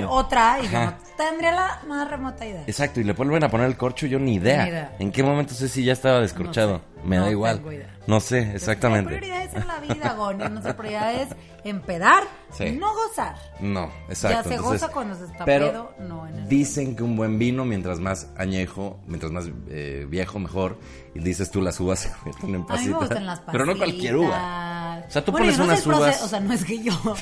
[0.08, 2.62] otra y yo no tendría la más remota idea.
[2.66, 4.64] Exacto, y le vuelven a poner el corcho, yo ni idea.
[4.64, 4.92] Ni idea.
[4.98, 6.72] ¿En qué momento sé si ya estaba descorchado?
[6.72, 6.97] No sé.
[7.04, 7.62] Me No da igual.
[8.06, 9.08] No sé, exactamente.
[9.16, 10.44] prioridades en la vida, Goni.
[10.48, 11.28] Nuestra prioridad es
[11.64, 12.72] empedar, Sí.
[12.78, 13.36] no gozar.
[13.60, 14.36] No, exacto.
[14.38, 17.16] Ya se entonces, goza cuando se está pero pedo, no en el- Dicen que un
[17.16, 20.78] buen vino, mientras más añejo, mientras más eh, viejo, mejor.
[21.14, 22.98] Y dices tú, las uvas se convierten en A mí me pasitas.
[23.00, 24.30] gustan las Pero no cualquier uva.
[24.30, 25.08] pasitas.
[25.08, 26.92] O sea, tú Bueno, pones no unas proceso, uvas- O sea, no es que yo,
[27.04, 27.14] no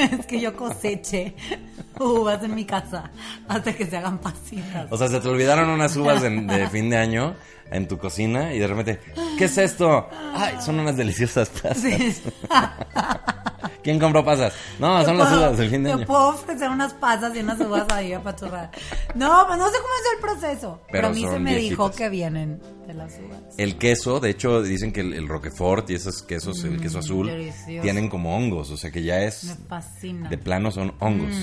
[0.20, 1.34] es que yo coseche
[2.00, 3.10] uvas en mi casa
[3.48, 4.86] hasta que se hagan pasitas.
[4.90, 7.34] O sea, se te olvidaron unas uvas de, de fin de año
[7.72, 9.00] en tu cocina y de repente,
[9.38, 10.08] ¿qué es esto?
[10.34, 11.78] Ay, son unas deliciosas pasas.
[11.78, 12.22] Sí.
[13.82, 14.54] ¿Quién compró pasas?
[14.78, 16.06] No, son las uvas del fin de año.
[16.06, 18.70] puedo ofrecer unas pasas y unas uvas ahí apachurradas.
[19.16, 20.80] No, pues no sé cómo es el proceso.
[20.86, 23.40] Pero, Pero a mí se me dijo que vienen de las uvas.
[23.58, 27.26] El queso, de hecho, dicen que el, el Roquefort y esos quesos, el queso azul,
[27.26, 27.82] delicioso.
[27.82, 30.28] tienen como hongos, o sea que ya Me es, fascina.
[30.28, 31.34] de plano son hongos,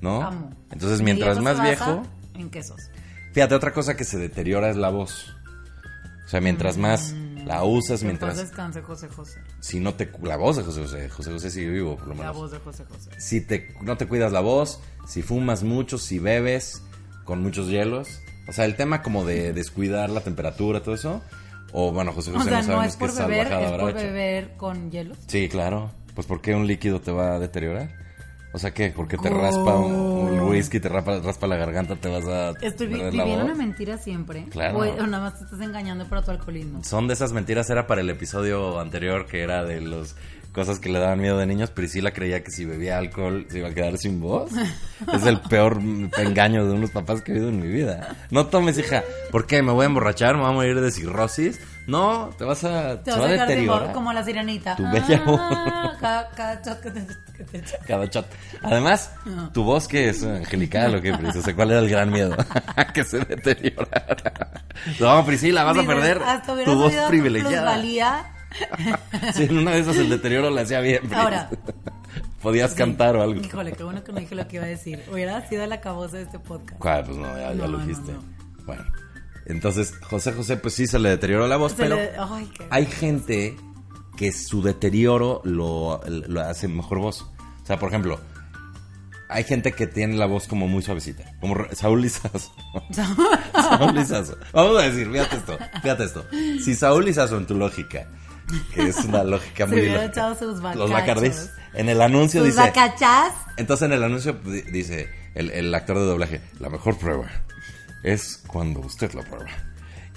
[0.00, 0.22] ¿no?
[0.22, 0.50] Amo.
[0.72, 2.02] Entonces, Mi mientras más viejo,
[2.34, 2.80] En quesos.
[3.34, 5.36] fíjate, otra cosa que se deteriora es la voz.
[6.32, 7.14] O sea, mientras más
[7.44, 8.38] la usas, mientras...
[8.38, 9.38] descanse José José.
[9.60, 10.10] Si no te...
[10.22, 12.36] La voz de José José, José José sigue vivo, por lo La menos.
[12.38, 13.10] voz de José José.
[13.18, 16.82] si te, no te cuidas la voz, si fumas mucho, si bebes
[17.24, 18.08] con muchos hielos.
[18.48, 21.20] O sea, el tema como de descuidar la temperatura, todo eso.
[21.74, 23.80] O bueno, José O José sea, no no sabemos es qué por beber, salvajada es
[23.82, 23.98] por hecho.
[24.00, 25.14] beber con hielo.
[25.26, 25.90] Sí, claro.
[26.14, 27.90] Pues ¿por qué un líquido te va a deteriorar?
[28.54, 28.92] O sea, ¿qué?
[28.94, 32.86] Porque te raspa un, un whisky, te raspa, raspa la garganta, te vas a Estoy
[32.88, 34.44] viviendo una mentira siempre.
[34.50, 34.78] Claro.
[34.78, 36.84] O, o nada más te estás engañando para tu alcoholismo.
[36.84, 40.16] Son de esas mentiras, era para el episodio anterior que era de los
[40.52, 41.70] cosas que le daban miedo de niños.
[41.70, 44.50] Priscila creía que si bebía alcohol se iba a quedar sin voz.
[45.14, 45.80] es el peor
[46.18, 48.16] engaño de unos papás que he oído en mi vida.
[48.30, 49.02] No tomes, hija.
[49.30, 49.62] ¿Por qué?
[49.62, 50.34] ¿Me voy a emborrachar?
[50.34, 51.58] ¿Me voy a morir de cirrosis?
[51.86, 53.88] No, te vas a, Te vas va a a deteriorar.
[53.88, 54.76] mo- como la sirenita.
[54.76, 55.40] Tu bella voz.
[55.42, 57.80] Ah, cada, cada shot que te, que te echas.
[57.86, 58.26] Cada chat.
[58.62, 59.10] Además,
[59.52, 61.34] tu voz que es angelical o qué, Pris?
[61.36, 62.36] O sea, ¿cuál era el gran miedo?
[62.94, 64.62] que se deteriorara.
[65.00, 67.72] No, Priscila, vas a perder hasta tu voz privilegiada.
[67.72, 68.24] plusvalía.
[69.34, 71.14] Si en una de esas el deterioro le hacía bien, Pris.
[71.14, 71.48] Ahora.
[72.42, 73.40] Podías cantar o algo.
[73.40, 75.02] Híjole, qué bueno que no dije lo que iba a decir.
[75.10, 76.78] Hubiera sido la cabosa de este podcast.
[76.80, 77.04] ¿Cuál?
[77.04, 78.12] Pues no, ya, ya No, lo no, dijiste.
[78.12, 78.22] no.
[78.66, 78.84] Bueno,
[79.46, 82.66] entonces José José, pues sí se le deterioró la voz, Se pero le- ay, qué-
[82.70, 83.56] hay gente
[84.16, 87.22] que su deterioro lo, lo hace mejor voz.
[87.62, 88.20] O sea, por ejemplo,
[89.28, 92.52] hay gente que tiene la voz como muy suavecita, como Saúl Lizazo.
[93.54, 94.36] Saúl Lizazo.
[94.52, 96.26] Vamos a decir, fíjate esto, fíjate esto.
[96.62, 98.08] Si Saúl Lizazo en tu lógica,
[98.74, 102.40] que es una lógica Se muy hubiera lógica, echado sus los bacardís, en el anuncio
[102.40, 102.72] Sus dice...
[103.56, 107.30] Entonces en el anuncio di- dice el, el actor de doblaje, la mejor prueba
[108.02, 109.50] es cuando usted la prueba.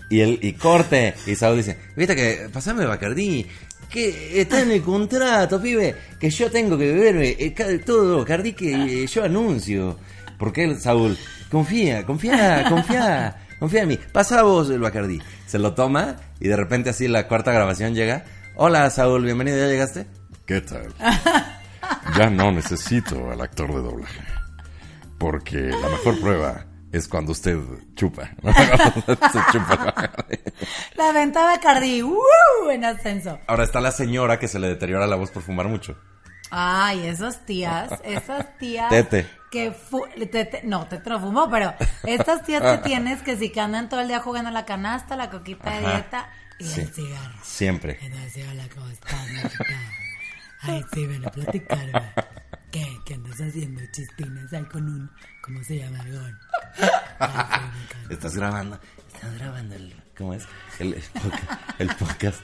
[0.10, 3.46] Y el y corte, y Saúl dice, viste que, pasame Bacardí,
[3.90, 8.54] que está en el contrato, pibe, que yo tengo que beberme eh, ca- todo Bacardí
[8.54, 9.98] que eh, yo anuncio.
[10.38, 11.18] ¿Por qué, Saúl?
[11.50, 14.00] Confía, confía, confía, confía en mí.
[14.12, 15.20] Pasa vos el Bacardí.
[15.48, 18.26] Se lo toma y de repente así la cuarta grabación llega.
[18.56, 20.06] Hola, Saúl, bienvenido, ¿ya llegaste?
[20.46, 20.94] ¿Qué tal?
[22.18, 24.20] Ya no necesito al actor de doblaje.
[25.20, 27.58] Porque la mejor prueba es cuando usted
[27.96, 28.30] chupa.
[28.44, 30.12] Se chupa.
[30.96, 32.04] La venta de Bacardi.
[32.04, 32.16] ¡uh!
[32.72, 33.40] En ascenso.
[33.48, 35.98] Ahora está la señora que se le deteriora la voz por fumar mucho.
[36.52, 39.28] Ay, esas tías, esas tías Tete.
[39.52, 43.60] que fu- tete, no, tete no fumó, pero estas tías que tienes que sí que
[43.60, 45.92] andan todo el día jugando la canasta, la coquita de Ajá.
[45.92, 46.82] dieta y Sí.
[46.82, 47.34] el cigarro.
[47.44, 47.98] Siempre.
[48.02, 49.28] Entonces, hola, ¿cómo estás?
[50.62, 52.02] Ay, sí, ven a platicarme.
[52.76, 53.00] ¿Qué?
[53.06, 55.10] ¿Qué andas haciendo chistines ahí con un,
[55.42, 56.04] ¿cómo se llama.
[58.10, 58.78] Estás grabando.
[59.14, 59.96] Estás grabando el.
[60.18, 60.44] ¿Cómo es?
[60.80, 61.80] El, el podcast.
[61.80, 62.40] El podcast.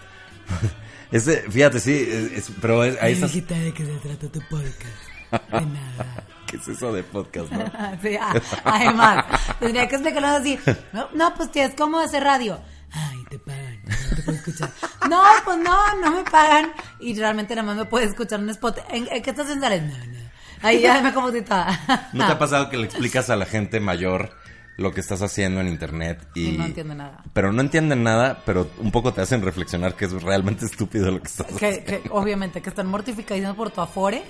[1.12, 3.34] Ese, fíjate, sí, es, es- pero es- ahí estás.
[3.34, 5.52] ¿de qué se trata tu podcast?
[5.52, 6.24] De nada.
[6.48, 7.66] ¿Qué es eso de podcast, no?
[8.02, 9.26] Sí, ah, además,
[9.60, 10.58] tendría que explicarlo así.
[10.94, 12.62] No, no, pues tía, es como hacer radio.
[12.94, 14.70] Ay, te pagan, no te puedo escuchar.
[15.10, 16.72] No, pues no, no me pagan.
[17.02, 18.80] Y realmente nada más me puedes escuchar en spot.
[18.90, 19.70] ¿En, en qué estás haciendo?
[19.70, 20.21] No, no.
[20.62, 22.10] Ahí ya me confundí toda.
[22.14, 24.32] ¿No te ha pasado que le explicas a la gente mayor
[24.78, 27.24] lo que estás haciendo en internet y, Y no entiende nada.
[27.34, 31.20] Pero no entienden nada, pero un poco te hacen reflexionar que es realmente estúpido lo
[31.22, 31.86] que estás Que, haciendo.
[31.86, 34.24] que obviamente que están mortificadísimos por tu afore,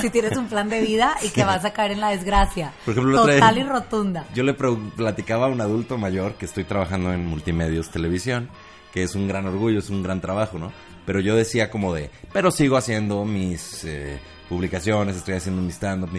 [0.00, 2.72] si tienes un plan de vida y que vas a caer en la desgracia.
[2.84, 4.24] Por ejemplo, vez- Total y rotunda.
[4.34, 8.48] Yo le platicaba a un adulto mayor que estoy trabajando en multimedios televisión,
[8.92, 10.72] que es un gran orgullo, es un gran trabajo, ¿no?
[11.04, 16.10] Pero yo decía como de, pero sigo haciendo mis eh, publicaciones, estoy haciendo mi stand-up,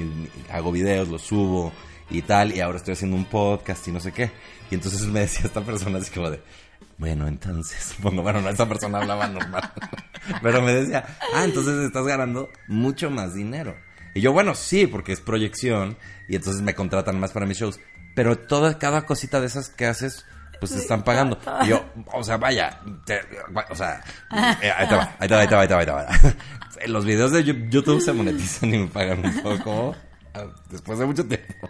[0.52, 1.72] hago videos, los subo
[2.10, 4.32] y tal, y ahora estoy haciendo un podcast y no sé qué.
[4.70, 6.42] Y entonces me decía esta persona así como de,
[6.98, 9.72] bueno, entonces, bueno, bueno, no, esa persona hablaba normal,
[10.42, 13.76] pero me decía, ah, entonces estás ganando mucho más dinero.
[14.14, 17.80] Y yo, bueno, sí, porque es proyección y entonces me contratan más para mis shows.
[18.16, 20.26] Pero toda, cada cosita de esas que haces,
[20.60, 21.38] pues te están pagando.
[21.64, 23.22] Y yo, o sea, vaya, te-
[23.70, 24.04] o sea,
[24.62, 25.92] eh, ahí te va, ahí te va, ahí te va, ahí te va, ahí te
[25.92, 26.08] va.
[26.88, 29.96] Los videos de YouTube se monetizan y me pagan un poco
[30.34, 31.68] ah, después de mucho tiempo.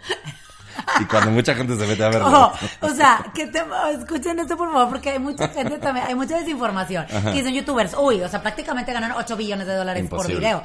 [1.00, 2.08] Y cuando mucha gente se mete a.
[2.08, 3.62] Ojo, o sea, que te,
[3.98, 7.06] escuchen esto por favor, porque hay mucha gente también, hay mucha desinformación.
[7.06, 10.34] Que dicen youtubers, uy, o sea, prácticamente ganan 8 billones de dólares Imposible.
[10.34, 10.62] por video.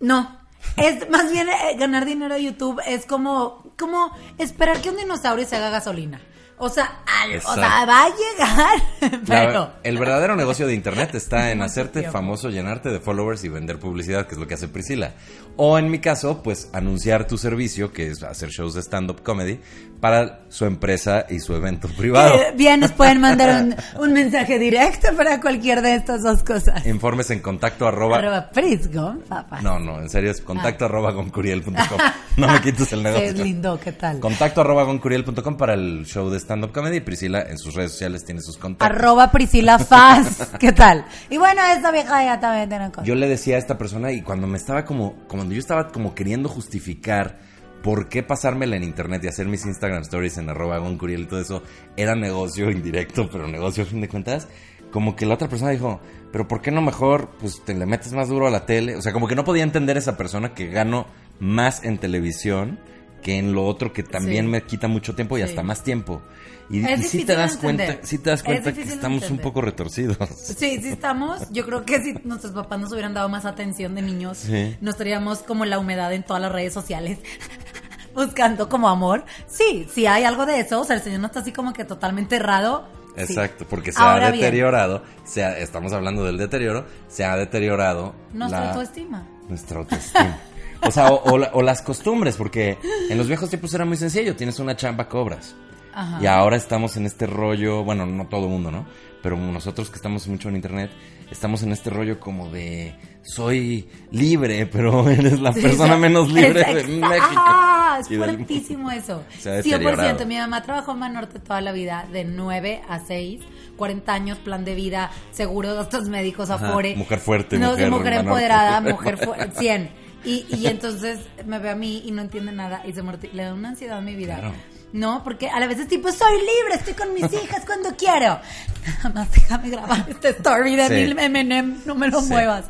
[0.00, 0.46] No.
[0.76, 5.46] Es más bien eh, ganar dinero de YouTube es como, como esperar que un dinosaurio
[5.46, 6.20] se haga gasolina.
[6.58, 9.72] O sea, al- o sea, va a llegar, La- pero...
[9.82, 14.26] el verdadero negocio de internet está en hacerte famoso, llenarte de followers y vender publicidad,
[14.26, 15.12] que es lo que hace Priscila.
[15.56, 19.58] O en mi caso, pues anunciar tu servicio, que es hacer shows de stand-up comedy,
[20.00, 22.34] para su empresa y su evento privado.
[22.34, 26.84] Eh, Bien, nos pueden mandar un, un mensaje directo para cualquier de estas dos cosas.
[26.86, 28.18] Informes en contacto arroba...
[28.18, 29.60] Arroba Prisgo, papá.
[29.62, 31.74] No, no, en serio es contacto arroba goncuriel.com.
[32.36, 33.32] No me quites el negocio.
[33.34, 34.20] Qué lindo, ¿qué tal?
[34.20, 37.00] Contacto arroba goncuriel.com para el show de stand-up comedy.
[37.00, 38.94] Priscila en sus redes sociales tiene sus contactos.
[38.94, 41.06] Arroba Priscila Faz, ¿qué tal?
[41.30, 43.06] Y bueno, esta vieja ya también tiene cosas.
[43.06, 45.14] Yo le decía a esta persona y cuando me estaba como,
[45.46, 47.38] cuando yo estaba como queriendo justificar
[47.80, 51.40] por qué pasármela en internet y hacer mis Instagram stories en arroba goncuriel y todo
[51.40, 51.62] eso,
[51.96, 54.48] era negocio indirecto, pero negocio a fin de cuentas,
[54.90, 56.00] como que la otra persona dijo,
[56.32, 58.96] pero ¿por qué no mejor pues te le metes más duro a la tele?
[58.96, 61.06] O sea, como que no podía entender esa persona que gano
[61.38, 62.80] más en televisión
[63.22, 64.50] que en lo otro que también Sí.
[64.50, 65.48] me quita mucho tiempo y Sí.
[65.48, 66.22] hasta más tiempo.
[66.68, 69.60] Y, y difícil te das cuenta, sí te das Es cuenta que estamos un poco
[69.60, 70.16] retorcidos.
[70.36, 71.48] Sí, sí estamos.
[71.50, 74.76] Yo creo que si nuestros papás nos hubieran dado más atención de niños, Sí.
[74.80, 77.18] no estaríamos como la humedad en todas las redes sociales.
[78.14, 79.24] Buscando como amor.
[79.46, 80.80] Sí, sí hay algo de eso.
[80.80, 82.88] O sea, el señor no está así como que totalmente errado.
[83.16, 83.22] sí.
[83.22, 88.14] Exacto, porque se Ahora ha deteriorado, se ha- estamos hablando del deterioro, se ha deteriorado
[88.32, 89.26] Nuestra la- autoestima.
[89.48, 90.38] Nuestra autoestima.
[90.82, 92.76] O sea, o, o la- o las costumbres, porque
[93.08, 95.54] en los viejos tiempos era muy sencillo, tienes una chamba, cobras.
[95.96, 96.18] Ajá.
[96.22, 98.86] Y ahora estamos en este rollo, bueno, no todo el mundo, ¿no?
[99.22, 100.90] Pero nosotros que estamos mucho en internet,
[101.30, 106.62] estamos en este rollo como de soy libre, pero eres la Sí, persona menos libre
[106.62, 106.84] de.
[106.84, 107.34] México.
[107.36, 109.24] Ah, es y del- fuertísimo eso.
[109.40, 110.18] Se ha deteriorado.
[110.18, 110.26] 100%.
[110.26, 113.40] Mi mamá trabajó en Banorte toda la vida, de 9 a 6,
[113.76, 116.94] 40 años, plan de vida, seguro, gastos médicos, Ajá, afore.
[116.94, 119.90] mujer fuerte, no, mujer mujer empoderada, mujer fuerte, 100.
[120.24, 123.44] Y, y entonces me ve a mí y no entiende nada y se muerte, le
[123.44, 124.38] da una ansiedad a mi vida.
[124.40, 124.54] Claro.
[124.92, 128.38] No, porque a la vez es tipo, soy libre, estoy con mis hijas cuando quiero.
[128.98, 130.94] Nada más déjame grabar este story de Sí.
[130.94, 132.28] mil M&M, no me lo Sí.
[132.28, 132.66] muevas.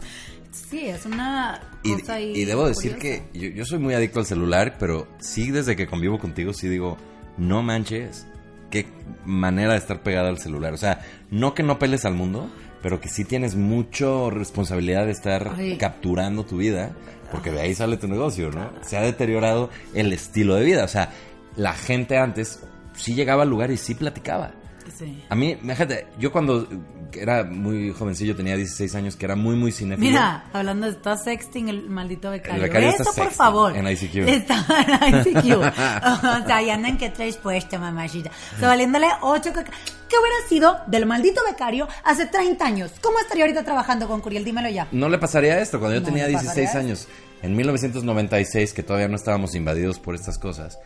[0.70, 4.18] Sí, es una Y, cosa ahí y debo decir que yo, yo soy muy adicto
[4.20, 6.96] al celular, pero sí desde que convivo contigo, sí digo,
[7.36, 8.26] no manches,
[8.70, 8.86] qué
[9.24, 10.72] manera de estar pegada al celular.
[10.72, 12.50] O sea, no que no peles al mundo,
[12.82, 15.76] pero que sí tienes mucha responsabilidad de estar Ay.
[15.76, 16.92] capturando tu vida,
[17.30, 18.72] porque de ahí sale tu negocio, ¿no?
[18.82, 20.84] Se ha deteriorado el estilo de vida.
[20.84, 21.10] O sea,
[21.56, 22.60] la gente antes
[22.94, 24.52] sí llegaba al lugar y sí platicaba.
[24.96, 25.24] Sí.
[25.28, 26.68] A mí, fíjate, yo cuando
[27.12, 30.08] era muy jovencillo, tenía 16 años, que era muy, muy cinéfilo.
[30.10, 32.56] Mira, hablando de está sexting el maldito becario.
[32.62, 33.76] El becario está Eso, por favor.
[33.76, 34.16] en ICQ.
[34.28, 34.64] Está
[35.08, 35.56] en ICQ.
[35.58, 38.30] o sea, ya andan que traes puesta, mamachita.
[38.56, 39.72] O sea, valiéndole ocho caca-
[40.08, 42.92] ¿Qué hubiera sido del maldito becario hace 30 años?
[43.00, 44.44] ¿Cómo estaría ahorita trabajando con Curiel?
[44.44, 44.86] Dímelo ya.
[44.92, 47.08] No le pasaría esto cuando yo No tenía le 16 pasaría años.
[47.42, 50.78] En 1996, que todavía no estábamos invadidos por estas cosas,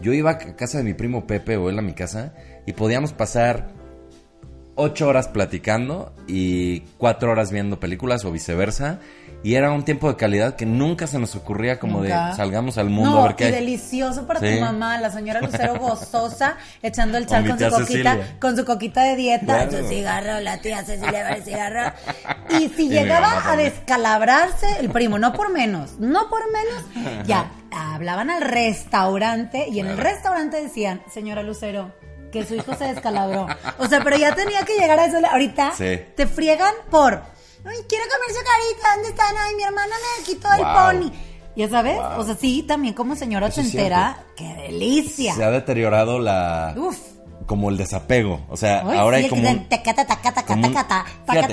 [0.00, 2.34] yo iba a casa de mi primo Pepe o él a mi casa
[2.66, 3.68] y podíamos pasar
[4.74, 9.00] ocho horas platicando y cuatro horas viendo películas o viceversa.
[9.42, 12.30] Y era un tiempo de calidad que nunca se nos ocurría como Nunca.
[12.30, 13.52] de salgamos al mundo no, a ver qué y hay.
[13.52, 14.54] delicioso para Sí.
[14.56, 19.02] tu mamá, la señora Lucero gozosa, echando el chal con su coquita, con su coquita
[19.04, 19.70] de dieta, Claro.
[19.70, 21.92] su cigarro, la tía Cecilia va el cigarro.
[22.50, 27.50] Y si Y llegaba a descalabrarse el primo, no por menos, no por menos, ya
[27.70, 31.92] hablaban al restaurante y en el restaurante decían, señora Lucero,
[32.32, 33.46] que su hijo se descalabró.
[33.78, 35.18] O sea, pero ya tenía que llegar a eso.
[35.30, 36.00] Ahorita Sí.
[36.16, 37.22] te friegan por,
[37.68, 39.34] ay, quiero comer su carita, ¿dónde están?
[39.38, 40.74] Ay, mi hermana me quitó el Wow.
[41.08, 41.12] pony.
[41.56, 42.20] Ya sabes, Wow.
[42.20, 45.34] o sea, sí, también como señora Eso es ochentera, qué delicia.
[45.34, 46.74] Se ha deteriorado la...
[46.76, 46.98] Uf.
[47.46, 48.44] Como el desapego.
[48.50, 49.42] O sea, Uy, ahora sí, hay como...
[49.42, 49.68] un- un-
[51.26, 51.52] fíjate,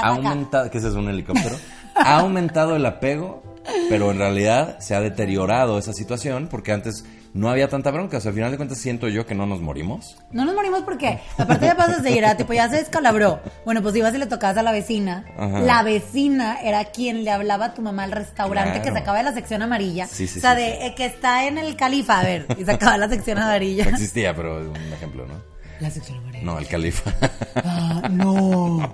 [0.00, 0.98] ha aumentado, ¿qué es eso?
[0.98, 1.56] ¿Un helicóptero?
[1.96, 3.42] ha aumentado el apego,
[3.88, 7.04] pero en realidad se ha deteriorado esa situación porque antes
[7.36, 8.16] no había tanta bronca.
[8.16, 10.16] O sea, al final de cuentas siento yo que no nos morimos.
[10.32, 13.40] No nos morimos porque, aparte de pasas de ir a, tipo, ya se descalabró.
[13.64, 15.24] Bueno, pues ibas y le tocabas a la vecina.
[15.38, 15.60] Ajá.
[15.60, 18.84] La vecina era quien le hablaba a tu mamá al restaurante Claro.
[18.84, 20.06] que sacaba de la sección amarilla.
[20.06, 22.64] Sí, sí, o sea, sí, de eh, que está en el califa, a ver, y
[22.64, 23.84] sacaba la sección amarilla.
[23.84, 25.34] No existía, pero es un ejemplo, ¿no?
[25.80, 26.44] La sección amarilla.
[26.44, 27.12] No, el califa.
[27.56, 28.92] Ah, no.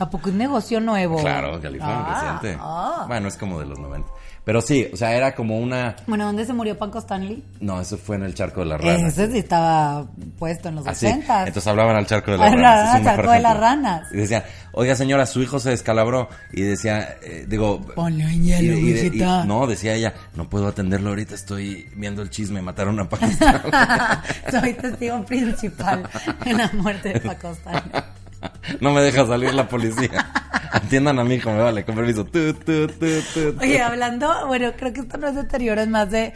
[0.00, 1.16] ¿A poco es negocio nuevo?
[1.18, 2.58] claro, califa Ah, reciente.
[2.60, 3.04] ah.
[3.08, 4.08] Bueno, es como de los 90.
[4.48, 5.94] Pero sí, o sea, era como una...
[6.06, 7.44] Bueno, ¿dónde se murió Panco Stanley?
[7.60, 9.12] No, eso fue en el charco de las ranas.
[9.18, 10.06] Ese sí estaba
[10.38, 11.04] puesto en los Así.
[11.04, 11.38] 80.
[11.48, 12.94] Entonces hablaban al charco de las Hablaban ranas.
[12.94, 14.02] al charco de las ranas.
[14.10, 16.30] Y decían, oiga señora, su hijo se descalabró.
[16.50, 17.78] Y decía, eh, digo...
[17.94, 22.22] Ponle en hielo, y- y- y- no, decía ella, no puedo atenderlo ahorita, estoy viendo
[22.22, 23.60] el chisme, mataron a Pakistán.
[24.50, 26.08] Soy testigo principal
[26.46, 28.02] en la muerte de Paco Stanley.
[28.80, 30.30] no me deja salir la policía.
[30.72, 32.24] Atiendan a mi hijo, me vale, con permiso.
[32.24, 33.56] Tu, tu, tu.
[33.60, 36.32] Oye, hablando, bueno, creo que esto no es deterioro, es más de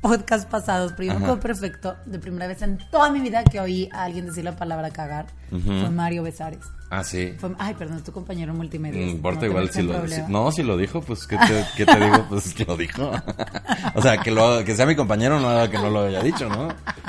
[0.00, 3.58] podcasts pasados, pero yo me acuerdo perfecto, de primera vez en toda mi vida que
[3.60, 6.60] oí a alguien decir la palabra cagar, fue Mario Besares.
[6.90, 7.34] Ah, sí.
[7.38, 9.04] Fue- ay, perdón, es tu compañero multimedia.
[9.04, 10.06] No importa, No te igual si lo...
[10.06, 12.24] si- no, si lo dijo, pues, ¿qué te, qué te digo?
[12.28, 13.10] Pues, que lo dijo.
[13.94, 16.48] o sea, que, lo, que sea mi compañero no haga que no lo haya dicho,
[16.48, 16.68] ¿no?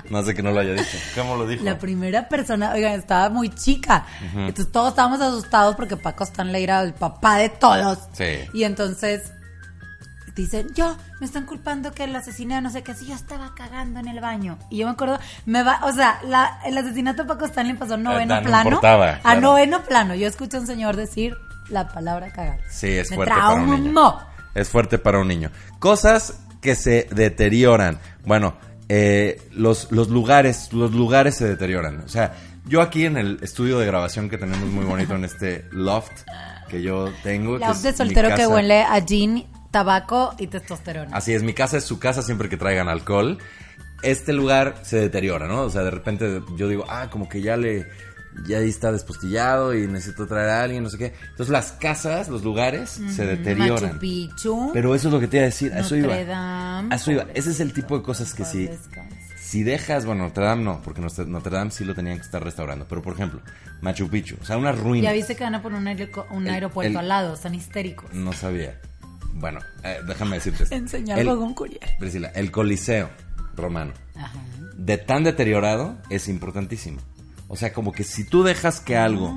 [0.09, 0.97] No hace que no lo haya dicho.
[1.15, 1.63] ¿Cómo lo dijo?
[1.63, 4.05] La primera persona, oigan, estaba muy chica.
[4.35, 7.99] Entonces todos estábamos asustados porque Paco Stanley era el papá de todos.
[8.13, 8.25] Sí.
[8.53, 9.31] Y entonces
[10.35, 13.99] dicen, yo, me están culpando que el asesinato, no sé qué, si yo estaba cagando
[13.99, 14.59] en el baño.
[14.69, 17.95] Y yo me acuerdo, me va, o sea, la- el asesinato de Paco Stanley pasó
[17.95, 18.69] a noveno Eh, no plano.
[18.69, 19.41] importaba, A claro.
[19.41, 20.13] noveno plano.
[20.13, 21.35] Yo escuché a un señor decir
[21.69, 22.59] la palabra cagar.
[22.69, 24.19] Sí, es me fuerte para un niño.
[24.53, 25.51] Es fuerte para un niño.
[25.79, 27.99] Cosas que se deterioran.
[28.23, 28.55] Bueno,
[28.89, 31.99] eh, los, los lugares, los lugares se deterioran.
[32.01, 32.33] O sea,
[32.65, 36.23] yo aquí en el estudio de grabación que tenemos muy bonito en este loft
[36.69, 37.57] que yo tengo.
[37.57, 41.15] es de soltero que huele a gin, tabaco y testosterona.
[41.15, 43.37] Así es, mi casa es su casa siempre que traigan alcohol.
[44.03, 45.61] Este lugar se deteriora, ¿no?
[45.61, 47.87] O sea, de repente yo digo, ah, como que ya le,
[48.45, 51.13] ya ahí está despostillado y necesito traer a alguien, no sé qué.
[51.31, 53.83] Entonces las casas, los lugares se deterioran.
[53.93, 54.69] Machu Picchu.
[54.73, 56.07] Pero eso es lo que te iba a decir, a eso iba.
[56.07, 56.93] Notre Dame.
[56.93, 57.25] A eso iba.
[57.33, 58.69] Ese es el tipo de cosas que Paz si,
[59.39, 62.43] si dejas, bueno, Notre Dame no, porque Notre Notre Dame sí lo tenían que estar
[62.43, 62.85] restaurando.
[62.87, 63.41] Pero por ejemplo,
[63.81, 65.05] Machu Picchu, o sea, una ruina.
[65.09, 67.55] Ya viste que van a poner un, aeroco- un El- aeropuerto el- al lado, están
[67.55, 68.13] histéricos.
[68.13, 68.79] No sabía.
[69.33, 70.75] Bueno, eh, déjame decirte esto.
[70.75, 71.79] Enseñar algo con Curiel.
[71.99, 73.09] Priscila, el Coliseo
[73.55, 74.33] romano, Ajá.
[74.75, 76.99] de tan deteriorado, es importantísimo.
[77.47, 79.35] O sea, como que si tú dejas que algo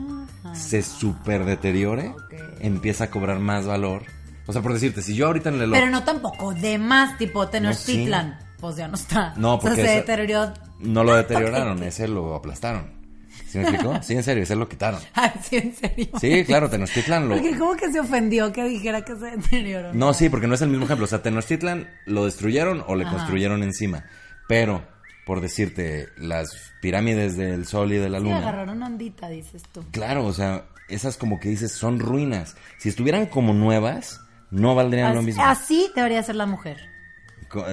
[0.52, 2.14] se super deteriore,
[2.60, 4.02] empieza a cobrar más valor.
[4.46, 7.46] O sea, por decirte, si yo ahorita en el Pero no tampoco, de más, tipo
[7.48, 8.38] Tenochtitlan.
[8.58, 9.32] Pues ya no está.
[9.36, 10.52] No, O sea, porque se deterioró.
[10.80, 13.00] No lo deterioraron, ese lo aplastaron.
[13.46, 14.02] ¿Sí me explicó?
[14.02, 15.00] Sí, en serio, ese lo quitaron.
[15.14, 16.08] Ay, sí, en serio.
[16.20, 17.34] Sí, claro, Tenochtitlan lo...
[17.36, 19.92] Porque como que se ofendió que dijera que se deterioró.
[19.94, 21.04] No, sí, porque no es el mismo ejemplo.
[21.04, 23.16] O sea, Tenochtitlan lo destruyeron o le Ajá.
[23.16, 24.04] construyeron encima.
[24.46, 24.86] Pero,
[25.26, 28.38] por decirte, las pirámides del Sol y de la Sí, Luna...
[28.38, 29.85] agarraron ondita, dices tú.
[29.90, 32.56] Claro, o sea, esas como que dices son ruinas.
[32.78, 35.42] Si estuvieran como nuevas, no valdrían lo mismo.
[35.44, 36.78] así debería ser la mujer.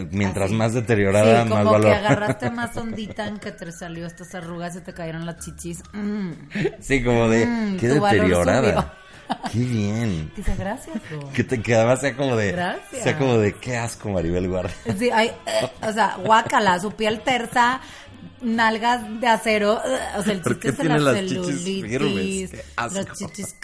[0.09, 0.55] Mientras así.
[0.55, 1.91] más deteriorada, sí, más como valor.
[1.91, 5.83] que agarraste más ondita en que te salió estas arrugas y te cayeron las chichis.
[5.93, 6.31] Mm.
[6.79, 8.93] sí, como de, Mm, qué deteriorada.
[9.51, 10.31] Qué bien.
[10.35, 11.31] Dice, gracias, Go.
[11.33, 12.51] Que, te, que además sea como de...
[12.51, 13.03] Gracias.
[13.03, 14.75] Sea como de, qué asco, Maribel Guardia.
[14.97, 15.33] Sí, eh,
[15.81, 17.81] o sea, guácala, su piel tersa,
[18.41, 21.21] nalgas de acero, eh, o sea, el ¿Por chiste qué es de tiene la las
[21.21, 22.51] chichis celulitis, firmes?
[22.51, 22.95] Qué asco.
[22.99, 23.55] las chichis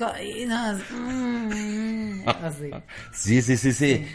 [0.92, 2.72] mm, así.
[3.14, 4.08] Sí, sí, sí, sí.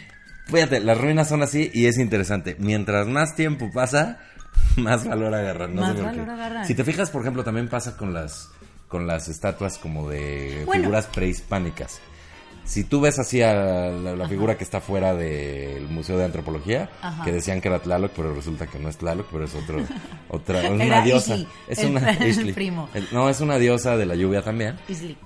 [0.47, 2.57] Fíjate, las ruinas son así y es interesante.
[2.59, 4.19] Mientras más tiempo pasa,
[4.77, 5.75] más valor agarran.
[5.75, 6.33] No Más sé por valor qué.
[6.33, 6.67] agarran.
[6.67, 8.49] Si te fijas, por ejemplo, también pasa con las
[8.89, 10.83] con las estatuas como de Bueno.
[10.83, 12.01] figuras prehispánicas.
[12.65, 16.91] Si tú ves así a la, la figura que está fuera del Museo de Antropología,
[17.01, 17.25] Ajá.
[17.25, 19.79] que decían que era Tlaloc, pero resulta que no es Tlaloc, pero es otro,
[20.29, 21.37] otra, es una diosa.
[21.67, 22.91] Es el- una el primo.
[22.93, 25.17] El- no, es una diosa de la lluvia también Isli.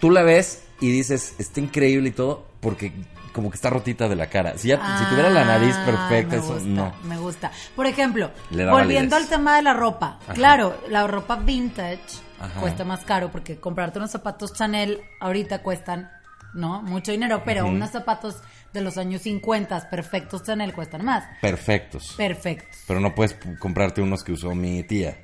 [0.00, 2.92] tú la ves y dices, está increíble y todo, porque
[3.34, 4.56] como que está rotita de la cara.
[4.56, 6.94] Si, ya, si tuviera la nariz Ah, perfecta, me eso no.
[7.04, 7.52] Me gusta.
[7.76, 9.12] Por ejemplo, volviendo validez.
[9.12, 10.18] al tema de la ropa.
[10.34, 12.00] Claro, la ropa vintage
[12.40, 12.60] Ajá.
[12.60, 16.10] cuesta más caro porque comprarte unos zapatos Chanel ahorita cuestan,
[16.54, 16.82] ¿no?
[16.82, 18.36] Mucho dinero, pero unos zapatos
[18.72, 21.24] de los años 50 perfectos Chanel cuestan más.
[21.40, 22.14] Perfectos.
[22.16, 22.80] Perfectos.
[22.86, 25.18] Pero no puedes comprarte unos que usó mi tía.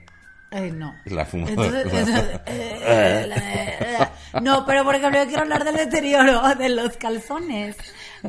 [0.52, 0.94] Eh, no.
[1.07, 1.83] La fumadora.
[1.83, 6.96] Entonces, entonces, eh, la- no, pero por ejemplo, yo quiero hablar del deterioro de los
[6.96, 7.76] calzones.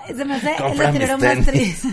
[0.08, 1.90] Se me hace el deterioro más triste.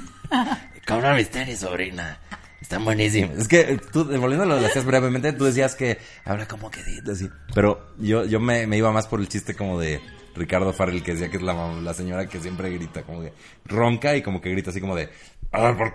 [0.87, 2.19] Compra mis tenis, sobrina.
[2.65, 3.37] Están buenísimos.
[3.37, 7.29] Es que tú, volviendo a lo decías brevemente, tú decías que habrá como que así.
[7.55, 10.01] Pero yo, yo me, me iba más por el chiste como de
[10.35, 13.35] Ricardo Farrell, que decía que es la, la señora que siempre grita, como que
[13.67, 15.11] ronca y como que grita así como de,
[15.53, 15.93] a ver, ¿por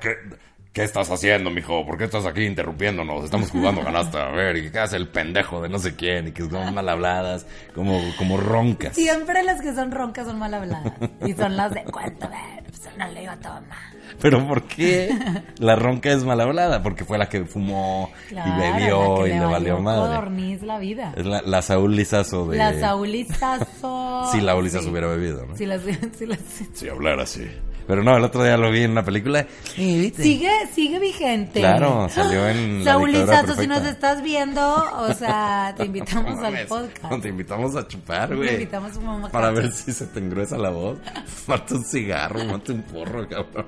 [0.74, 0.80] qué?
[0.80, 1.86] ¿Qué estás haciendo, mijo?
[1.86, 3.24] ¿Por qué estás aquí interrumpiéndonos?
[3.26, 4.28] Estamos jugando canasta.
[4.28, 6.88] A ver, y qué hace el pendejo de no sé quién, y que son mal
[6.88, 8.96] habladas, como, como roncas.
[8.96, 10.94] Siempre las que son roncas son mal habladas.
[11.26, 13.78] Y son las de cuánto ver, pues no le digo a tu mamá.
[14.22, 15.16] Pero ¿por qué
[15.60, 16.82] la ronca es mal hablada?
[16.84, 20.02] Porque fue la que fumó Claro, y bebió y le valió madre.
[20.08, 21.14] codorniz la vida.
[21.16, 22.58] Es la, la Saúl Lizazo de...
[22.58, 24.24] La Saulizazo.
[24.32, 25.56] Si la Lizazo hubiera bebido, ¿no?
[25.56, 25.82] Si las,
[26.18, 26.40] si las-
[26.74, 27.48] Si hablara así.
[27.90, 29.48] Pero no, el otro día lo vi en una película.
[29.74, 31.60] Sigue, sigue vigente.
[31.60, 34.62] Claro, salió en Saúl Lizazo, si nos estás viendo,
[34.96, 37.20] o sea, te invitamos No al podcast.
[37.20, 38.54] Te invitamos a chupar, Te güey.
[38.54, 41.00] invitamos a un Para ver si se te engruesa la voz.
[41.48, 43.66] Mate un cigarro, mate un porro, cabrón.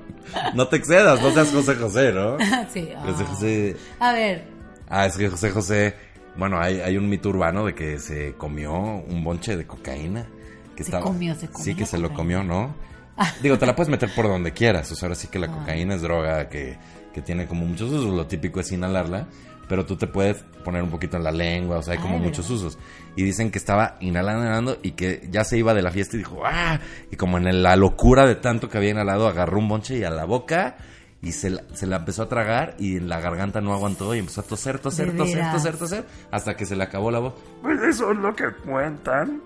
[0.54, 2.36] No te excedas, no seas José José, ¿no?
[2.72, 2.88] Sí.
[3.04, 3.26] José ah.
[3.26, 3.76] José.
[3.98, 4.44] A ver,
[4.88, 5.96] Ah, es que José José.
[6.36, 10.28] Bueno, hay, hay un mito urbano de que se comió un bonche de cocaína.
[10.76, 12.91] Que Se comió, se comió Sí, que se lo comió, ¿no?
[13.42, 14.90] Digo, te la puedes meter por donde quieras.
[14.92, 16.78] O sea, ahora sí que la cocaína es droga que,
[17.12, 18.12] que tiene como muchos usos.
[18.14, 19.26] Lo típico es inhalarla.
[19.68, 21.78] Pero tú te puedes poner un poquito en la lengua.
[21.78, 22.78] O sea, hay como Ay, muchos usos.
[23.16, 24.78] Y dicen que estaba inhalando, inhalando.
[24.82, 26.78] Y que ya se iba de la fiesta y dijo, ¡ah!
[27.10, 30.10] Y como en la locura de tanto que había inhalado, agarró un bonche y a
[30.10, 30.76] la boca.
[31.24, 34.18] Y se la, se la empezó a tragar y en la garganta no aguantó y
[34.18, 35.54] empezó a toser, toser, ¿De toser, veras?
[35.54, 37.34] toser, toser, hasta que se le acabó la voz.
[37.62, 39.40] Pues eso es lo que cuentan,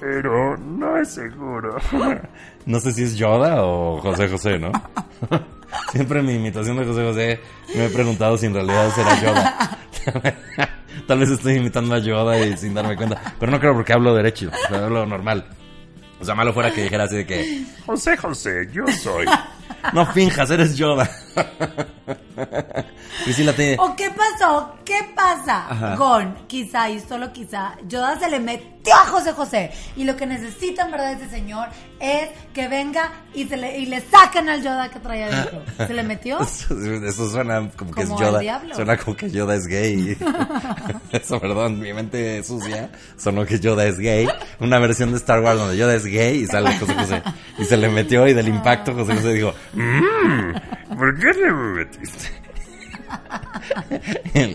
[0.00, 1.76] pero no es seguro.
[2.66, 4.70] No sé si es Yoda o José José, ¿no?
[5.92, 7.40] Siempre mi imitación de José José
[7.74, 9.78] me he preguntado si en realidad será Yoda.
[11.08, 13.18] Tal vez estoy imitando a Yoda y sin darme cuenta.
[13.40, 15.46] Pero no creo porque hablo derecho, o sea, hablo normal.
[16.20, 19.24] O sea, malo fuera que dijera así de que José José, yo soy.
[19.94, 21.10] no finjas, eres Yoda.
[23.24, 23.76] Priscila te...
[23.78, 24.74] ¿O qué pasó?
[24.84, 25.66] ¿Qué pasa?
[25.68, 25.96] Ajá.
[25.96, 29.70] Gon, quizá y solo quizá, Yoda se le metió a José José.
[29.96, 31.68] Y lo que necesita en verdad ese señor
[32.00, 35.62] es que venga y, se le, y le saquen al Yoda que traía adentro.
[35.86, 36.40] ¿Se le metió?
[37.04, 38.38] Eso suena como que es Como Yoda.
[38.40, 38.74] diablo.
[38.74, 40.16] Suena como que Yoda es gay.
[41.12, 42.90] Eso, perdón, mi mente sucia.
[43.18, 44.26] Sonó que Yoda es gay.
[44.60, 47.22] Una versión de Star Wars donde Yoda es gay y sale José José.
[47.58, 51.52] Y se le metió y del impacto José José dijo, "Mm, ¿Por qué le
[51.84, 52.28] metiste?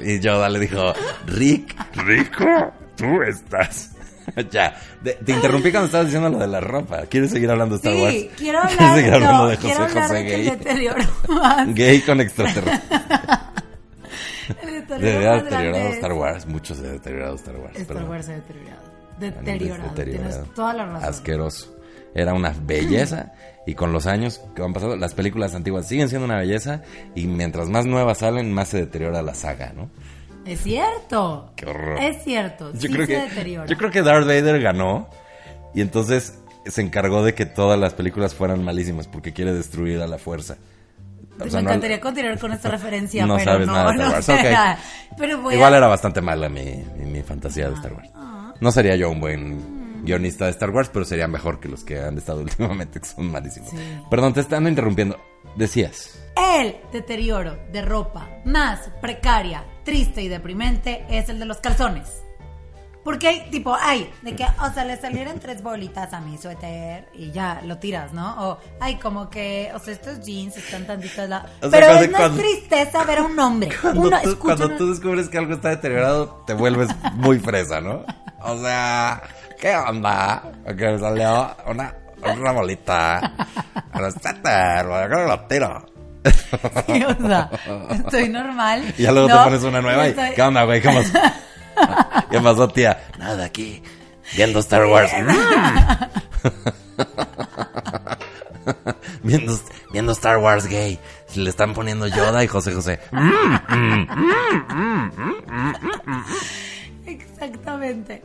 [0.03, 0.93] y Yoda le dijo,
[1.27, 3.91] Rick, Rico, tú estás.
[4.51, 4.75] ya.
[5.01, 7.01] De- te interrumpí cuando estabas diciendo lo de la ropa.
[7.07, 8.13] ¿Quieres seguir hablando de Star Wars?
[8.13, 10.51] Sí, quiero ¿Quieres hablar, seguir hablando no, de quiero José hablar José gay?
[11.29, 11.75] más.
[11.75, 12.99] Gay con extraterrestre.
[14.65, 16.45] deteriorado grande Star Wars.
[16.47, 17.75] Mucho se ha deteriorado Star Wars.
[17.75, 18.09] Star perdón.
[18.09, 18.81] Wars se ha deteriorado.
[19.19, 19.89] Deteriorado.
[19.89, 20.31] deteriorado.
[20.33, 21.09] Tienes toda la razón.
[21.09, 21.75] Asqueroso.
[22.13, 23.33] Era una belleza
[23.65, 26.81] y con los años que van pasando, las películas antiguas siguen siendo una belleza
[27.15, 29.89] y mientras más nuevas salen, más se deteriora la saga, ¿no?
[30.45, 31.51] Es cierto.
[31.55, 31.99] Qué horror.
[31.99, 32.71] Es cierto.
[32.73, 33.65] Yo sí creo se que deteriora.
[33.67, 35.09] yo creo que Darth Vader ganó
[35.73, 40.07] y entonces se encargó de que todas las películas fueran malísimas porque quiere destruir a
[40.07, 40.57] la fuerza.
[41.39, 43.97] O sea, Me no- encantaría continuar con esta referencia, No pero sabes no, nada de
[43.97, 45.15] Star no Wars, ok.
[45.17, 45.77] Pero voy Igual a...
[45.77, 48.09] era bastante mala mi, mi, mi fantasía de Star Wars.
[48.15, 48.53] Ah.
[48.61, 49.74] No sería yo un buen
[50.05, 53.31] guionista de Star Wars, pero sería mejor que los que han estado últimamente, que son
[53.31, 53.69] malísimos.
[53.69, 53.77] Sí.
[54.09, 55.19] Perdón, te estando interrumpiendo.
[55.55, 56.19] Decías.
[56.59, 62.21] El deterioro de ropa más precaria, triste y deprimente es el de los calzones.
[63.05, 67.07] Porque hay, tipo, ay, de que, o sea, le salieron tres bolitas a mi suéter
[67.13, 68.49] y ya lo tiras, ¿no?
[68.49, 71.45] O, ay, como que, o sea, estos jeans están tantitos la...
[71.61, 73.69] O sea, Pero es cuando- tristeza ver a un hombre.
[73.81, 77.79] Cuando, Uno, tú, cuando una- tú descubres que algo está deteriorado, te vuelves muy fresa,
[77.79, 78.03] ¿no?
[78.41, 79.21] O sea,
[79.59, 80.43] ¿qué onda?
[80.65, 81.93] Que me salió una,
[82.37, 83.17] una bolita.
[83.91, 85.85] A los suéter, yo lo tiro.
[86.87, 87.49] Sí, o sea,
[87.91, 88.93] estoy normal.
[88.97, 90.81] Y ya luego No, te pones una nueva y, estoy- ¿qué onda, güey?
[90.81, 91.11] ¿Qué pasó?
[92.31, 92.97] ¿Qué pasó, tía?
[93.19, 93.83] Nada, aquí,
[94.35, 95.11] viendo Star Wars.
[99.23, 99.59] viendo,
[99.91, 100.99] viendo Star Wars gay.
[101.35, 102.99] Le están poniendo Yoda y José José.
[107.05, 108.21] Exactamente.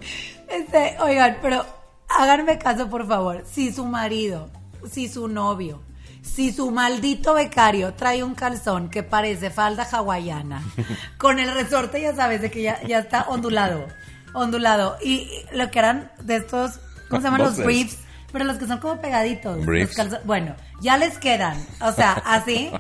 [0.51, 1.64] Este, oigan, pero
[2.09, 3.44] háganme caso, por favor.
[3.51, 4.51] Si su marido,
[4.90, 5.80] si su novio,
[6.22, 10.62] si su maldito becario trae un calzón que parece falda hawaiana,
[11.18, 13.86] con el resorte, ya sabes, de que ya, ya está ondulado,
[14.34, 14.96] ondulado.
[15.03, 17.98] Y, y lo que eran de estos, ¿cómo se llaman los briefs?
[18.32, 19.57] Pero los que son como pegaditos.
[19.57, 19.96] los Briefs.
[19.98, 21.61] calzo- bueno, ya les quedan.
[21.80, 22.70] O sea, así.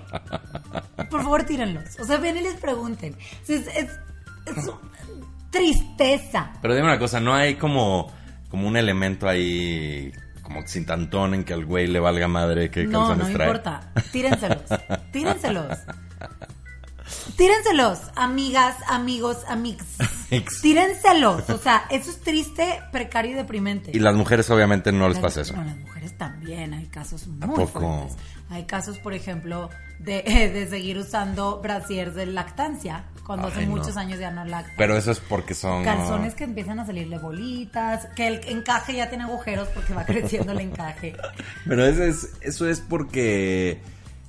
[1.10, 1.98] Por favor, tírenlos.
[1.98, 3.16] O sea, ven y les pregunten.
[3.48, 3.90] Es, es,
[4.46, 4.70] es
[5.50, 6.52] tristeza.
[6.62, 8.10] Pero dime una cosa, ¿no hay como,
[8.48, 12.84] como un elemento ahí, como sin tantón en que al güey le valga madre que
[12.84, 13.48] No, no trae?
[13.48, 13.92] importa.
[14.12, 14.62] Tírenselos.
[15.12, 15.78] Tírenselos.
[17.36, 19.86] Tírенselos, amigas, amigos, amigos.
[20.62, 21.48] Tírenselos.
[21.50, 23.90] O sea, eso es triste, precario y deprimente.
[23.94, 25.56] Y las mujeres obviamente no les pasa eso.
[25.56, 26.72] No, las mujeres también.
[26.74, 27.80] Hay casos ¿A muy poco?
[27.80, 28.16] fuertes.
[28.50, 30.22] Hay casos, por ejemplo, de,
[30.54, 33.76] de seguir usando brasier de lactancia cuando hace no.
[33.76, 34.74] muchos años ya no lactan.
[34.76, 35.84] Pero eso es porque son...
[35.84, 40.50] Calzones que empiezan a salirle bolitas, que el encaje ya tiene agujeros porque va creciendo
[40.50, 41.14] el encaje.
[41.64, 43.80] Pero eso es, eso es porque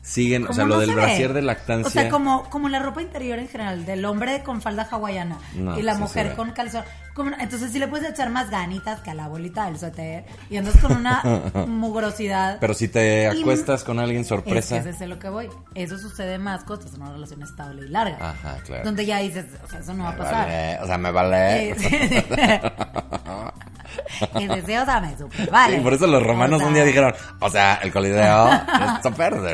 [0.03, 1.87] siguen, o sea, lo del se brasier de lactancia...
[1.87, 5.79] O sea, como, como la ropa interior en general, del hombre con falda hawaiana No,
[5.79, 6.83] y la mujer con calzón.
[7.13, 10.57] Como- entonces sí le puedes echar más ganitas que a la bolita del suéter y
[10.57, 11.21] andas con una
[11.67, 12.57] mugrosidad.
[12.59, 14.81] Pero si te Y- acuestas con alguien Es sorpresa...
[14.81, 15.49] que ese es lo que voy.
[15.75, 18.17] Eso sucede más cuando estás en una relación estable y larga.
[18.31, 18.83] Ajá, claro.
[18.83, 20.33] Donde ya dices, o sea, eso no va a Me pasar.
[20.47, 21.75] vale, o sea, me vale...
[24.21, 25.75] Eh, Y deseo dame súper vale.
[25.77, 29.03] Sí, por eso los romanos O sea, un día dijeron, o sea, el coliseo es
[29.03, 29.53] súper güey.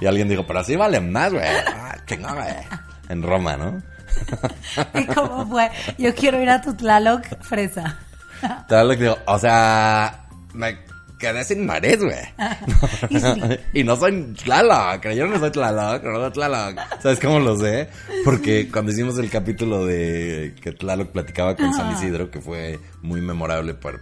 [0.00, 1.44] Y alguien dijo, pero así vale más, güey.
[1.44, 2.54] Ah, chingón, güey.
[3.10, 3.82] En Roma, ¿no?
[4.94, 5.70] ¿Y cómo fue?
[5.98, 7.98] Yo quiero ir a tu Tlaloc fresa.
[8.68, 10.78] Vez digo, o sea, me
[11.18, 12.18] quedé sin nariz, güey.
[13.08, 13.42] Y sí.
[13.72, 16.78] y no soy Tlaloc, yo no soy Tlaloc, no soy Tlaloc.
[17.00, 17.88] ¿Sabes cómo lo sé?
[18.24, 23.20] Porque cuando hicimos el capítulo de que Tlaloc platicaba con San Isidro, que fue muy
[23.22, 24.00] memorable para,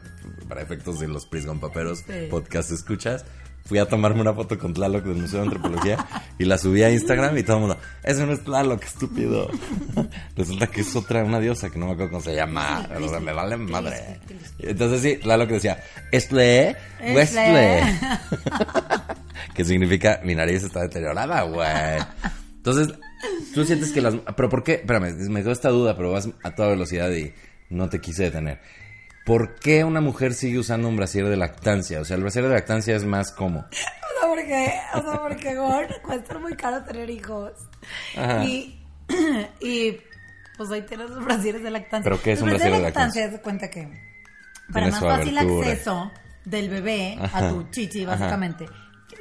[0.48, 2.26] para efectos de los Prisgon Paperos Sí.
[2.30, 3.24] podcast escuchas,
[3.64, 6.04] fui a tomarme una foto con Tlaloc del Museo de Antropología
[6.38, 9.50] y la subí a Instagram y todo el mundo, eso no es Tlaloc, estúpido.
[10.36, 13.20] Resulta que es otra, una diosa que no me acuerdo cómo se llama, o sea,
[13.20, 14.20] me vale madre.
[14.58, 17.78] Entonces sí, Tlaloc decía, Estle, Westle.
[17.78, 17.98] Estle.
[19.54, 22.02] que significa mi nariz está deteriorada, güey.
[22.56, 22.94] Entonces,
[23.54, 24.14] tú sientes que las...
[24.36, 24.74] Pero ¿por qué?
[24.74, 27.34] Espérame, me quedó esta duda, pero vas a toda velocidad y
[27.70, 28.60] no te quise detener.
[29.24, 32.00] ¿Por qué una mujer sigue usando un brasier de lactancia?
[32.00, 33.60] O sea, el brasier de lactancia es más como...
[34.14, 37.52] O sea, porque, o sea, porque Gor, cuesta muy caro tener hijos.
[38.16, 38.44] Ajá.
[38.44, 38.80] Y,
[39.60, 39.96] y
[40.56, 42.08] pues ahí tienes los brasieres de lactancia.
[42.08, 43.28] ¿Pero qué es Los un brasier de lactancia?
[43.28, 43.88] de cuenta que
[44.72, 45.68] para Tiene más fácil abertura.
[45.68, 46.12] acceso
[46.44, 48.28] del bebé a tu chichi, Ajá.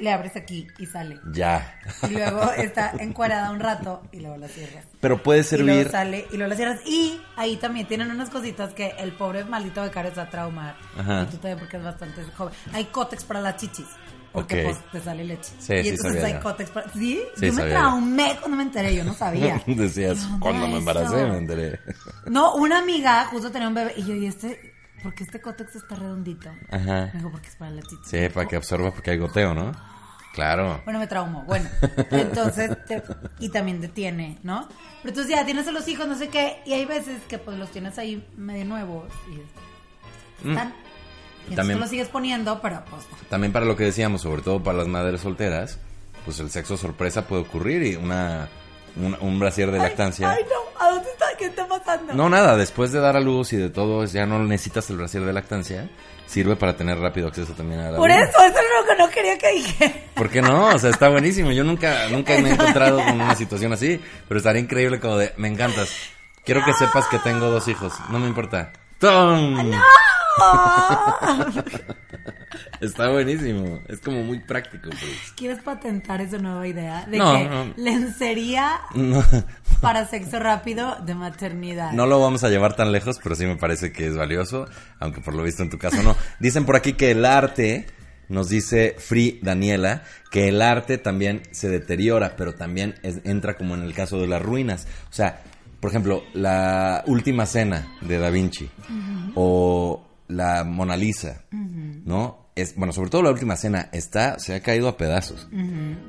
[0.00, 1.18] Le abres aquí y sale.
[1.32, 1.78] Ya.
[2.02, 4.84] Y luego está encuadrada un rato y luego la cierras.
[5.00, 5.90] Pero puede Y luego servir...
[5.90, 6.80] sale y luego la cierras.
[6.86, 10.76] Y ahí también tienen unas cositas que el pobre maldito becario a traumar.
[10.96, 11.22] Ajá.
[11.22, 12.54] Y tú también porque es bastante joven.
[12.72, 13.86] Hay cótex para las chichis.
[14.32, 14.64] Porque Ok.
[14.64, 15.52] pues te sale leche.
[15.58, 16.88] Sí, y sí entonces hay cótex para...
[16.90, 17.20] ¿Sí?
[17.36, 19.62] Sí, yo me sabía traumé cuando me enteré, yo no sabía.
[19.66, 21.28] Decías, ¿Dónde cuando me embaracé eso?
[21.28, 21.80] me enteré.
[22.26, 24.71] No, una amiga justo tenía un bebé y yo, ¿y este?
[25.02, 26.50] ¿Por qué este cótex está redondito?
[26.70, 27.10] Ajá.
[27.12, 28.02] Me dijo, porque es para la chichi.
[28.04, 29.72] Sí, para que absorba porque hay goteo, ¿no?
[30.34, 30.80] Claro.
[30.84, 31.42] Bueno, me traumó.
[31.42, 31.68] Bueno,
[32.10, 33.02] entonces, te-
[33.38, 34.66] y también detiene, ¿no?
[35.02, 37.58] Pero entonces ya tienes a los hijos, no sé qué, y hay veces que pues
[37.58, 40.72] los tienes ahí medio nuevos y están.
[41.50, 43.16] Y También- los sigues poniendo, pero pues no.
[43.28, 45.78] También para lo que decíamos, sobre todo para las madres solteras,
[46.24, 48.48] pues el sexo sorpresa puede ocurrir y una,
[48.96, 50.30] un, un brasier de lactancia.
[50.30, 51.21] Ay, no, ¿a dónde está?
[51.42, 52.14] ¿Qué está pasando?
[52.14, 55.24] No, nada, después de dar a luz y de todo, ya no necesitas el brasier
[55.24, 55.90] de lactancia.
[56.26, 58.22] Sirve para tener rápido acceso también a la Por vida.
[58.22, 60.04] eso, eso es lo que no quería que dije.
[60.14, 60.66] ¿Por qué no?
[60.68, 61.50] O sea, está buenísimo.
[61.50, 65.32] Yo nunca, nunca me he encontrado con una situación así, pero estaría increíble como de,
[65.36, 65.90] me encantas.
[66.44, 68.72] Quiero que sepas que tengo dos hijos, no me importa.
[68.98, 69.72] ¡Tom!
[72.80, 73.80] Está buenísimo.
[73.88, 75.32] Es como muy práctico, pues.
[75.36, 77.06] ¿Quieres patentar esa nueva idea?
[77.06, 77.72] De No, que no.
[77.76, 79.22] lencería No,
[79.80, 81.92] para sexo rápido de maternidad.
[81.92, 84.66] no lo vamos a llevar tan lejos, pero sí me parece que es valioso,
[84.98, 86.16] aunque por lo visto en tu caso no.
[86.40, 87.86] Dicen por aquí que el arte,
[88.28, 93.74] nos dice Free Daniela, que el arte también se deteriora, pero también es- entra como
[93.74, 94.86] en el caso de las ruinas.
[95.08, 95.40] O sea,
[95.80, 98.68] por ejemplo, la última cena de Da Vinci
[99.34, 102.50] o la Mona Lisa, ¿no?
[102.54, 105.48] Es, bueno, sobre todo la última cena está, se ha caído a pedazos.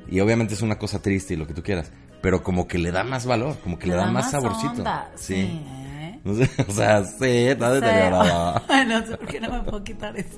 [0.10, 2.92] Y obviamente es una cosa triste y lo que tú quieras, pero como que le
[2.92, 4.74] da más valor, como que le, da, más saborcito.
[4.78, 5.36] onda, Sí.
[5.36, 5.42] Sí.
[5.42, 6.20] ¿eh?
[6.24, 8.64] No sé, o sea, sí, está deteriorada.
[8.70, 10.38] Ay, no sé por qué no me puedo quitar eso.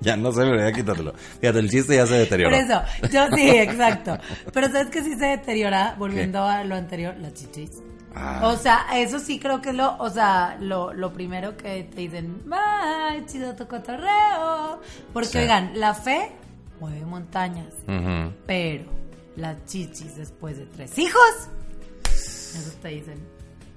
[0.00, 1.12] Ya no sé, pero ya quítatelo.
[1.40, 2.50] Fíjate, el chiste ya se deterioró.
[2.56, 2.80] Por eso,
[3.12, 4.16] yo sí, exacto.
[4.52, 7.82] Pero sabes que sí se deteriora, volviendo a lo anterior, las chichis.
[8.16, 8.40] Ah.
[8.44, 12.02] O sea, eso sí creo que es lo, o sea, lo, lo primero que te
[12.02, 14.80] dicen, ay, chido tu cotorreo.
[15.12, 15.38] Porque, Sí.
[15.38, 16.30] oigan, la fe
[16.80, 17.72] mueve montañas,
[18.46, 18.84] pero
[19.36, 21.48] las chichis después de tres hijos,
[22.04, 23.18] eso te dicen,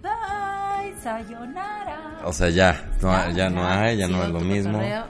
[0.03, 2.19] ay, sayonara.
[2.23, 4.73] O sea, ya, no, ya, no hay, ya no es lo mismo.
[4.73, 5.05] cotorreo.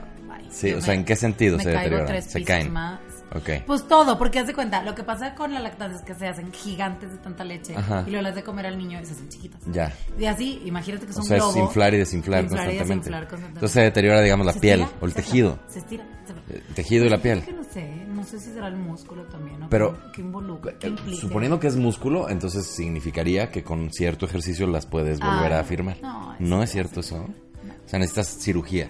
[0.50, 2.22] Sí, Yo o sea, ¿en qué sentido se deterioran?
[2.22, 2.72] Se caen.
[2.72, 2.98] más.
[3.34, 3.64] Ok.
[3.66, 6.26] Pues todo, porque haz de cuenta, lo que pasa con la lactancia es que se
[6.28, 8.04] hacen gigantes de tanta leche Ajá.
[8.06, 9.60] y luego las de comer al niño y se hacen chiquitas.
[9.70, 9.92] Ya.
[10.18, 11.50] Y así, imagínate que es O un sea, globo.
[11.50, 12.94] es inflar y desinflar Inflar y constantemente.
[13.10, 13.58] desinflar constantemente.
[13.58, 14.98] Entonces se deteriora, digamos, la ¿Se piel estira?
[15.00, 15.58] o el Se tejido.
[15.68, 16.04] Se estira.
[16.26, 17.42] se- El tejido y la piel.
[17.44, 19.68] Que no sé, no sé si será el músculo también, ¿no?
[19.68, 20.78] Pero- ¿Qué involucra?
[20.78, 21.20] ¿Qué Eh, implica?
[21.20, 25.60] Suponiendo que es músculo, entonces significaría que con cierto ejercicio las puedes volver Ah, a
[25.60, 25.98] afirmar.
[26.00, 27.16] no, ¿No eso es cierto eso?
[27.16, 28.88] O sea, necesitas cirugía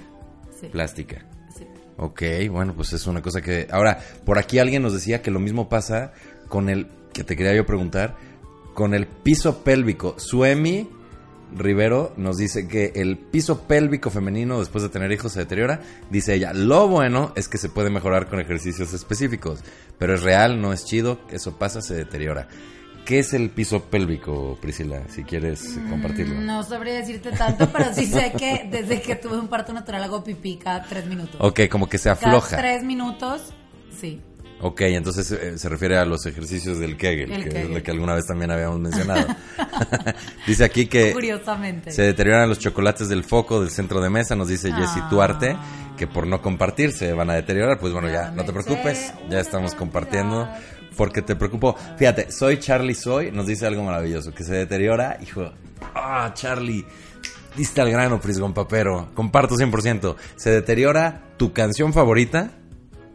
[0.60, 1.24] Sí, plástica.
[1.98, 3.66] Ok, bueno, pues es una cosa que...
[3.72, 6.12] Ahora, por aquí alguien nos decía que lo mismo pasa
[6.48, 6.86] con el...
[7.12, 8.16] Que te quería yo preguntar.
[8.72, 10.14] Con el piso pélvico.
[10.16, 10.88] Suemi
[11.56, 15.80] Rivero nos dice que el piso pélvico femenino después de tener hijos se deteriora.
[16.08, 19.60] Dice ella, lo bueno es que se puede mejorar con ejercicios específicos.
[19.98, 22.46] Pero es real, no es chido, eso pasa, se deteriora.
[23.08, 25.00] ¿Qué es el piso pélvico, Priscila?
[25.08, 26.34] Si quieres eh, compartirlo.
[26.34, 30.04] Mm, No sabría decirte tanto, pero sí sé que desde que tuve un parto natural
[30.04, 31.36] hago pipí cada tres minutos.
[31.38, 32.58] Ok, como que se Cada afloja.
[32.58, 33.40] tres minutos,
[33.98, 34.20] sí.
[34.60, 37.74] Ok, entonces eh, se refiere a los ejercicios del Kegel, El que es Kegel.
[37.74, 39.26] lo que alguna vez también habíamos mencionado.
[40.46, 41.90] dice aquí que Curiosamente.
[41.92, 45.08] se deterioran los chocolates del foco del centro de mesa, nos dice Jessie Ah.
[45.08, 45.56] Tuarte,
[45.96, 47.78] que por no compartir se van a deteriorar.
[47.78, 50.46] Pues bueno, ya, Ya no te preocupes, ya estamos compartiendo.
[50.98, 51.76] Porque te preocupo.
[51.96, 55.48] Fíjate, soy Charlie Soy, nos dice algo maravilloso, que se deteriora, hijo.
[55.94, 56.84] Ah, Charlie,
[57.56, 59.08] diste al grano, Prisgón Papero.
[59.14, 60.16] Comparto 100%.
[60.34, 62.50] Se deteriora tu canción favorita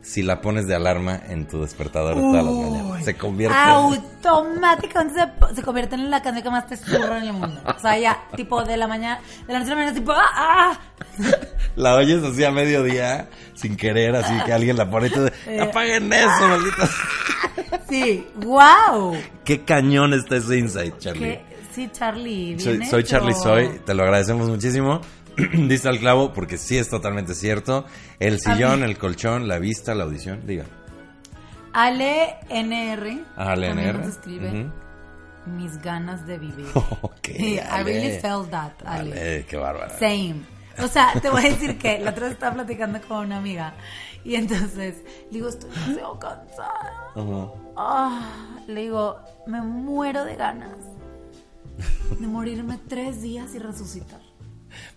[0.03, 3.05] si la pones de alarma en tu despertador todas las mañanas.
[3.05, 7.33] Se convierte Automáticamente se, se convierte en la canción que más te zurra en el
[7.33, 7.61] mundo.
[7.65, 10.29] O sea, ya, tipo de la mañana, de la noche a la mañana, tipo, ¡ah!
[10.35, 10.79] ah.
[11.75, 15.61] La oyes así a mediodía, sin querer, así que alguien la pone y te dice,
[15.61, 16.89] apaguen eso, malditos.
[17.89, 19.15] Sí, wow.
[19.43, 21.19] Qué cañón está ese insight, Charlie.
[21.21, 21.41] ¿Qué?
[21.73, 22.59] Sí, Charlie.
[22.59, 23.03] Soy, soy.
[23.03, 25.01] Charlie Soy, te lo agradecemos muchísimo.
[25.53, 27.85] Diste al clavo porque sí es totalmente cierto.
[28.19, 30.65] El sillón, el colchón, la vista, la audición, diga.
[31.73, 33.23] Ale NR.
[33.35, 34.71] Ale también NR, nos escribe ujú.
[35.57, 36.67] mis ganas de vivir.
[37.01, 37.83] Ok, Sí, I Ale.
[37.83, 39.11] really felt that, Ale.
[39.19, 39.97] Ale, qué bárbara.
[39.97, 40.35] Same.
[40.79, 43.73] O sea, te voy a decir que la otra vez estaba platicando con una amiga
[44.25, 47.11] y entonces le digo, estoy demasiado cansada.
[47.15, 47.51] Ujú.
[47.75, 49.17] Ah, le digo,
[49.47, 50.77] me muero de ganas
[52.19, 54.21] de morirme tres días y resucitar.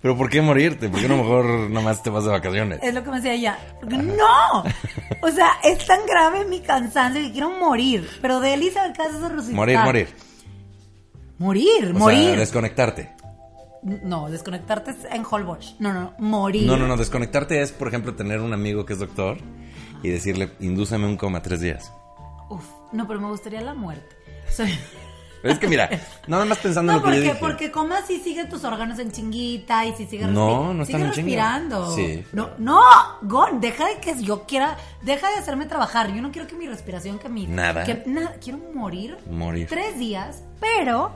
[0.01, 0.89] Pero ¿por qué morirte?
[0.89, 2.81] ¿Por qué no mejor nomás te vas de vacaciones?
[2.83, 3.59] Es lo que me decía ella.
[3.81, 4.65] Porque ¡No!
[5.23, 8.09] O sea, es tan grave mi cansancio que quiero morir.
[8.23, 9.57] Pero de Elisa ¿qué haces de resucitar?
[9.57, 10.09] Morir, morir.
[11.39, 12.31] Morir, O morir.
[12.31, 13.16] sea, desconectarte.
[14.03, 15.77] No, desconectarte es en Holbox.
[15.79, 16.67] No, no, morir.
[16.67, 19.39] No, no, no, desconectarte es, por ejemplo, tener un amigo que es doctor
[20.03, 21.93] y decirle, indúceme un coma tres días.
[22.51, 24.17] Uf, no, pero me gustaría la muerte.
[24.51, 24.77] Soy-
[25.41, 25.89] Pero es que mira,
[26.27, 27.41] nada más pensando No, en lo que yo porque, dije.
[27.41, 31.95] porque comas y siguen tus órganos en chinguita y si sigue No, no sigue respirando.
[31.95, 32.25] Sí.
[32.33, 32.81] No, no,
[33.23, 36.13] Gon, deja de que yo quiera, deja de hacerme trabajar.
[36.13, 37.85] Yo no quiero que mi respiración, que mi Nada.
[37.85, 39.17] que nada, quiero morir.
[39.31, 39.69] Morir.
[39.69, 41.13] Tres días, pero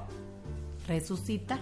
[0.86, 1.58] resucita.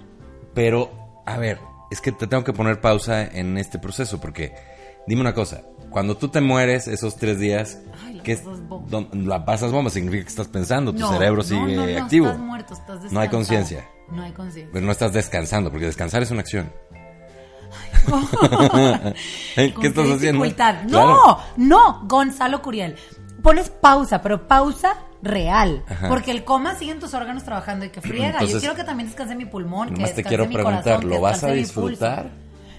[0.59, 0.91] Pero,
[1.25, 4.53] a ver, es que te tengo que poner pausa en este proceso porque,
[5.07, 8.69] dime una cosa, cuando tú te mueres esos tres días, Ay, la ¿qué es- pasas
[8.69, 9.09] bomba.
[9.13, 9.89] la pasas bomba?
[9.91, 12.27] Significa que estás pensando, tu cerebro no, sigue no, activo.
[12.27, 13.13] Estás muerto, estás.
[13.13, 13.89] No hay conciencia.
[14.11, 14.71] No hay conciencia.
[14.73, 16.73] Pero no estás descansando, porque descansar es una acción.
[19.55, 20.43] ¿Qué estás haciendo?
[20.43, 20.83] dificultad.
[20.85, 21.39] No, Claro.
[21.57, 22.97] no, Gonzalo Curiel.
[23.43, 25.85] Pones pausa, pero pausa real.
[25.89, 26.09] Ajá.
[26.09, 28.43] Porque el coma sigue en tus órganos trabajando y que friega.
[28.45, 29.95] Yo quiero que también descanse mi pulmón.
[29.95, 32.31] Que te quiero mi preguntar, corazón, ¿lo vas a disfrutar?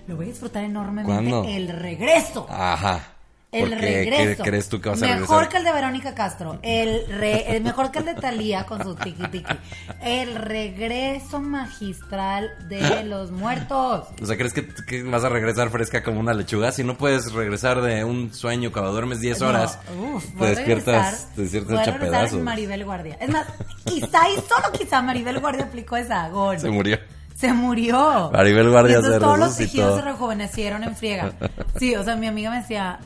[0.08, 1.12] Lo voy a disfrutar enormemente.
[1.12, 1.44] ¿Cuándo?
[1.48, 2.48] El regreso.
[2.50, 3.19] Ajá.
[3.52, 4.43] El regreso.
[4.43, 5.50] ¿Qué crees tú que vas a Mejor regresar?
[5.50, 6.60] que el de Verónica Castro.
[6.62, 9.54] El, re- el mejor que el de Talía con su tiki tiki.
[10.04, 14.06] El regreso magistral de los muertos.
[14.22, 16.72] O sea, ¿crees que, que vas a regresar fresca como una lechuga?
[16.72, 20.95] Si no puedes regresar de un sueño cuando duermes 10 horas, No, uf, te despiertas,
[20.95, 22.39] regresar- te despiertas hecha pedazos.
[22.41, 23.18] Maribel Guardia.
[23.20, 23.47] Es más,
[23.84, 26.60] quizá y solo quizá Maribel Guardia aplicó esa gol.
[26.60, 27.00] Se murió.
[27.36, 28.30] Se murió.
[28.32, 31.32] Maribel Guardia Y entonces se todos los tejidos se rejuvenecieron en friega.
[31.80, 33.00] Sí, o sea, mi amiga me decía,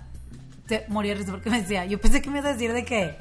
[0.68, 2.86] te morí de risa porque me decía, yo pensé que me ibas a decir de
[2.86, 3.18] que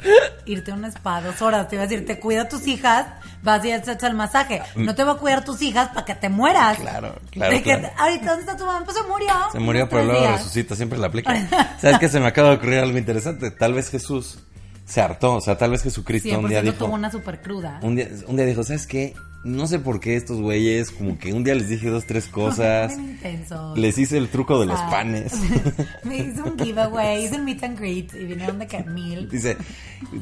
[0.46, 3.06] irte a un spa dos horas, te iba a decir, te cuida a tus hijas,
[3.42, 4.62] vas y haces el masaje.
[4.76, 6.78] No te va a cuidar tus hijas para que te mueras.
[6.78, 7.90] Claro, claro, De que, claro.
[7.98, 8.84] ahorita, ¿dónde está tu mamá?
[8.84, 9.34] Pues se murió.
[9.50, 10.38] Se murió, pero luego días.
[10.38, 11.34] resucita, siempre la aplica.
[11.80, 12.08] ¿Sabes qué?
[12.08, 13.50] Se me acaba de ocurrir algo interesante.
[13.50, 14.38] Tal vez Jesús
[14.84, 16.84] se hartó, o sea, tal vez Jesucristo un 100% día dijo...
[16.86, 17.78] tuvo una super cruda.
[17.82, 19.14] Un día, un día dijo, ¿sabes qué?
[19.44, 22.92] No sé por qué estos güeyes, como que un día les dije dos, tres cosas.
[23.74, 24.88] Les hice el truco de los Ah.
[24.90, 25.32] panes.
[26.04, 29.28] Me hice un giveaway, hice un meet and greet y vinieron de que mil.
[29.32, 29.56] Dice,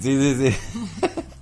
[0.01, 0.57] sí, sí, sí.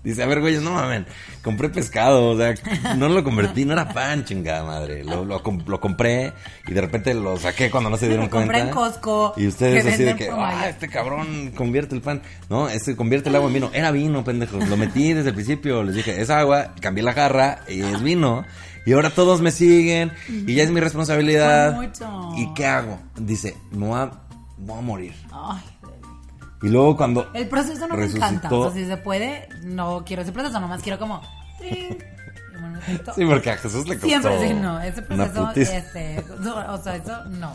[0.05, 1.07] Dice, a ver, güeyes, no mamen,
[1.43, 2.55] compré pescado, o sea,
[2.97, 5.05] no lo convertí, no era pan, chingada madre.
[5.05, 6.33] Lo, lo, com- lo compré
[6.67, 8.69] y de repente lo saqué cuando no se dieron Lo compré cuenta.
[8.69, 10.69] en Costco, Y ustedes así de que, ah, mayor".
[10.71, 12.23] este cabrón convierte el pan.
[12.49, 13.71] No, este convierte el agua en vino.
[13.73, 14.69] Era vino, pendejos.
[14.69, 15.83] Lo metí desde el principio.
[15.83, 18.45] Les dije, es agua, cambié la jarra y es vino.
[18.87, 21.75] Y ahora todos me siguen y ya es mi responsabilidad.
[21.75, 22.31] Mucho.
[22.37, 22.99] ¿Y qué hago?
[23.17, 24.11] Dice, me voy a,
[24.57, 25.15] voy a morir.
[25.33, 25.63] Ay,
[26.63, 28.51] Y luego cuando el proceso no me resucitó- encanta.
[28.55, 31.21] O sea, si se puede, no quiero ese proceso, nomás quiero como.
[33.15, 34.81] Sí, porque a Jesús le costó Siempre sí, no.
[34.81, 36.25] Ese proceso, este,
[36.69, 37.53] o sea, eso no.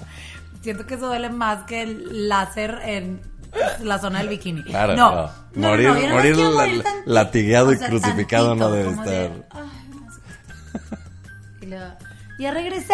[0.61, 3.21] Siento que eso duele más que el láser en
[3.83, 4.63] la zona del bikini.
[4.63, 5.11] Claro, no.
[5.11, 5.21] no.
[5.21, 6.67] No, no, Morir- no, morir la-
[7.73, 9.31] y crucificado no debe estar.
[9.51, 10.21] ay, no sé.
[11.61, 11.93] Y luego,
[12.39, 12.93] ya regresé.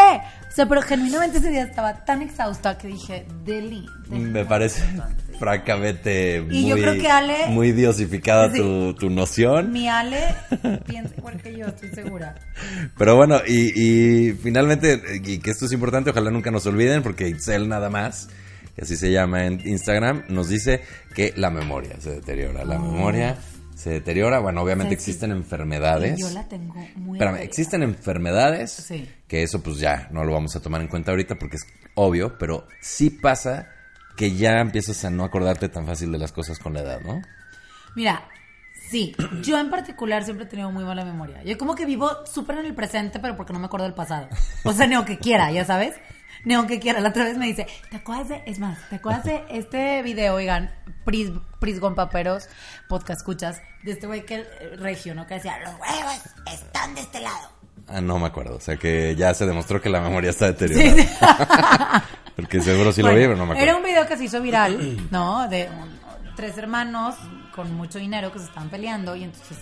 [0.50, 3.86] O sea, pero genuinamente ese día estaba tan exhausta que dije, Deli.
[4.10, 5.24] Me parece bastante".
[5.40, 8.58] francamente Y muy, yo creo que Ale- muy diosificada Sí.
[8.58, 9.72] tu, tu noción.
[9.72, 10.36] Mi Ale
[10.86, 12.36] piensa igual que yo, estoy segura.
[12.98, 13.72] Pero bueno, y,
[14.30, 18.28] y finalmente, y que esto es importante, ojalá nunca nos olviden, porque Itzel nada más,
[18.80, 20.82] que así se llama en Instagram, nos dice
[21.14, 22.64] que la memoria se deteriora.
[22.64, 23.36] La memoria
[23.76, 24.40] se deteriora.
[24.40, 24.94] Bueno, obviamente sí.
[24.94, 26.18] existen enfermedades.
[26.18, 29.10] Yo la tengo muy Espérame, existen enfermedades Sí.
[29.28, 31.66] que eso pues ya no lo vamos a tomar en cuenta ahorita porque es
[31.96, 33.68] obvio, pero sí pasa
[34.16, 37.22] que ya empiezas a no acordarte tan fácil de las cosas con la edad, ¿no?
[37.98, 38.24] Mira,
[38.90, 41.44] sí, yo en particular siempre he tenido muy mala memoria.
[41.44, 44.30] Yo como que vivo súper en el presente, pero porque no me acuerdo del pasado.
[44.64, 45.96] O sea, ni aunque quiera, ya sabes.
[46.46, 47.00] Ni aunque quiera.
[47.00, 50.36] La otra vez me dice, ¿te acuerdas de, es más, ¿te acuerdas de este video,
[50.36, 50.74] oigan,
[51.06, 52.48] Pris, Prisgon Paperos,
[52.88, 55.26] podcast escuchas, de este güey que eh, regio, ¿no?
[55.28, 56.20] Que decía, los huevos
[56.52, 57.50] están de este lado.
[57.88, 58.56] Ah, no me acuerdo.
[58.56, 60.96] O sea que ya se demostró que la memoria está deteriorada.
[60.96, 62.06] Sí, sí.
[62.36, 63.64] Porque seguro sí lo Bueno, vi, pero no me acuerdo.
[63.64, 65.48] Era un video que se hizo viral, ¿no?
[65.50, 66.00] De un-
[66.36, 67.16] tres hermanos
[67.56, 69.58] con mucho dinero que se estaban peleando y entonces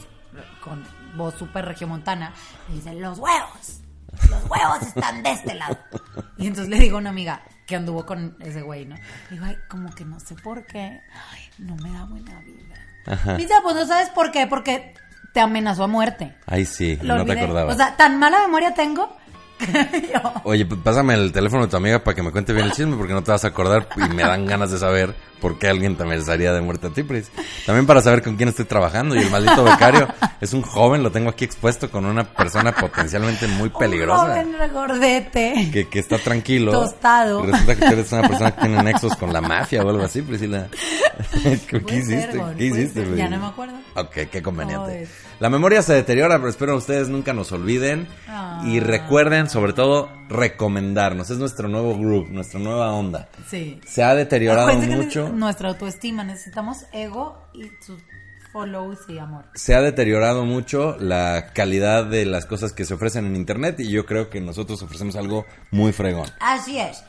[0.62, 0.84] con
[1.16, 2.34] voz súper regiomontana
[2.70, 3.80] le dicen, los huevos,
[4.30, 5.78] los huevos están de este lado.
[6.38, 8.96] Y entonces le digo a una amiga que anduvo con ese güey, ¿no?
[8.96, 11.02] Le digo, ay, como que no sé por qué,
[11.32, 12.76] ay, no me da buena vida.
[13.06, 13.36] Ajá.
[13.36, 14.94] Dice, pues no sabes por qué, porque
[15.34, 16.36] te amenazó a muerte.
[16.46, 17.42] Ay, sí, Lo no te olvidé.
[17.46, 17.76] acordabas.
[17.76, 19.16] O sea, tan mala memoria tengo
[19.60, 20.34] que yo...
[20.44, 23.14] Oye, pásame el teléfono de tu amiga para que me cuente bien el chisme, porque
[23.14, 26.04] no te vas a acordar y me dan ganas de saber por qué alguien te
[26.04, 27.32] amenazaría de muerte a ti, Pris.
[27.66, 29.16] También para saber con quién estoy trabajando.
[29.16, 30.08] Y el maldito becario
[30.42, 34.28] es un joven, lo tengo aquí expuesto con una persona potencialmente muy Un peligrosa.
[34.28, 35.70] joven regordete.
[35.72, 36.72] Que, que está tranquilo.
[36.72, 37.44] Tostado.
[37.44, 40.04] Y resulta que tú eres una persona que tiene nexos con la mafia o algo
[40.04, 40.68] así, Priscila.
[41.44, 42.42] ¿Qué, hiciste?
[42.58, 43.02] ¿Qué hiciste.
[43.02, 43.18] Pris?
[43.18, 43.76] Ya no me acuerdo.
[43.96, 45.08] Ok, qué conveniente.
[45.40, 48.08] La memoria se deteriora, pero espero ustedes nunca nos olviden.
[48.28, 48.64] Ah.
[48.66, 51.30] Y recuerden, sobre todo, recomendarnos.
[51.30, 53.30] Es nuestro nuevo group, nuestra nueva onda.
[53.48, 53.80] Sí.
[53.86, 54.98] Se ha deteriorado Acuérdense
[55.34, 56.24] Nuestra autoestima.
[56.24, 58.02] Necesitamos ego y sus
[58.52, 59.46] follows y amor.
[59.56, 63.90] Se ha deteriorado mucho la calidad de las cosas que se ofrecen en internet y
[63.90, 66.28] yo creo que nosotros ofrecemos algo muy fregón.
[66.40, 67.04] Así es.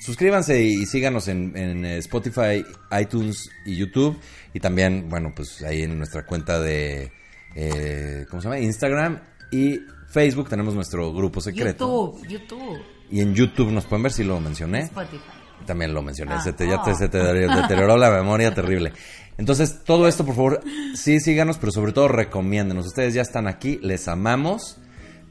[0.00, 2.64] Suscríbanse y síganos en, en, eh, Spotify,
[3.00, 4.18] iTunes y YouTube.
[4.52, 7.12] Y también, bueno, pues ahí en nuestra cuenta de,
[7.54, 8.58] eh, ¿cómo se llama?
[8.58, 9.20] Instagram
[9.52, 12.14] y Facebook tenemos nuestro grupo secreto.
[12.18, 14.80] YouTube, YouTube, Y en YouTube nos pueden ver si lo mencioné.
[14.80, 15.43] Spotify.
[15.66, 16.34] También lo mencioné.
[16.34, 16.40] Ah.
[16.40, 18.92] Se te- ya te, se te deterioró la memoria terrible.
[19.38, 20.60] Entonces, todo esto, por favor,
[20.94, 22.86] sí síganos, pero sobre todo recomiéndenos.
[22.86, 24.78] Ustedes ya están aquí, les amamos.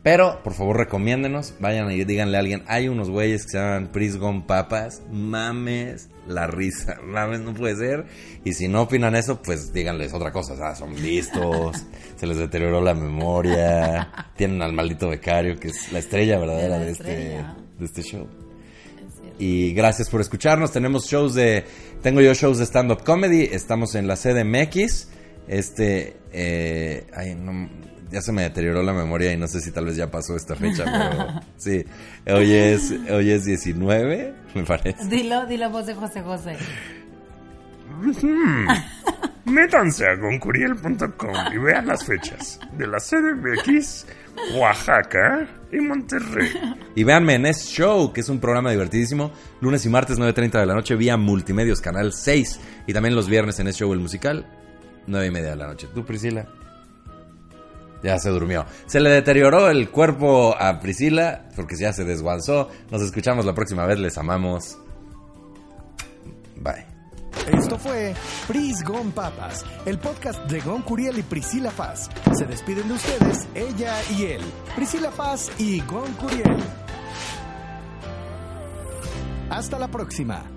[0.01, 1.53] Pero, por favor, recomiéndenos.
[1.61, 2.63] Vayan y díganle a alguien.
[2.67, 5.01] Hay unos güeyes que se llaman Prisgon Papas.
[5.09, 6.97] Mames la risa.
[7.05, 8.05] Mames, no puede ser.
[8.43, 10.55] Y si no opinan eso, pues díganles otra cosa.
[10.61, 11.85] Ah, son listos.
[12.17, 14.09] se les deterioró la memoria.
[14.35, 17.05] Tienen al maldito becario, que es la estrella verdadera La de este,
[17.79, 18.27] de este show.
[19.39, 20.71] Y gracias por escucharnos.
[20.71, 21.65] Tenemos shows de.
[22.01, 23.49] Tengo yo shows de stand-up comedy.
[23.51, 25.09] Estamos en la CDMX.
[25.47, 26.17] Este.
[26.31, 27.69] Eh, ay, no,
[28.11, 30.55] ya se me deterioró la memoria y no sé si tal vez ya pasó esta
[30.55, 31.41] fecha, pero.
[31.57, 31.83] Sí.
[32.27, 35.05] Hoy es, hoy es 19, me parece.
[35.07, 36.57] Dilo, dilo voz de José José.
[39.45, 44.05] Métanse a goncuriel.com y vean las fechas de la CDMX,
[44.55, 46.49] Oaxaca y Monterrey.
[46.95, 49.31] Y véanme en Es Show, que es un programa divertidísimo.
[49.61, 52.59] Lunes y martes, 9.30 de la noche, vía Multimedios, Canal 6.
[52.87, 54.45] Y también los viernes en Es Show, el musical,
[55.07, 55.87] 9 y media de la noche.
[55.93, 56.47] ¿Tú, Priscila?
[58.03, 58.65] Ya se durmió.
[58.85, 62.69] Se le deterioró el cuerpo a Priscila, porque ya se desguanzó.
[62.91, 64.77] Nos escuchamos la próxima vez, les amamos.
[66.57, 66.92] Bye.
[67.51, 68.13] Esto fue
[68.47, 72.09] Pris Gon Papas, el podcast de Gon Curiel y Priscila Faz.
[72.37, 74.41] Se despiden de ustedes, ella y él,
[74.75, 76.57] Priscila Faz y Gon Curiel.
[79.49, 80.52] Hasta la próxima.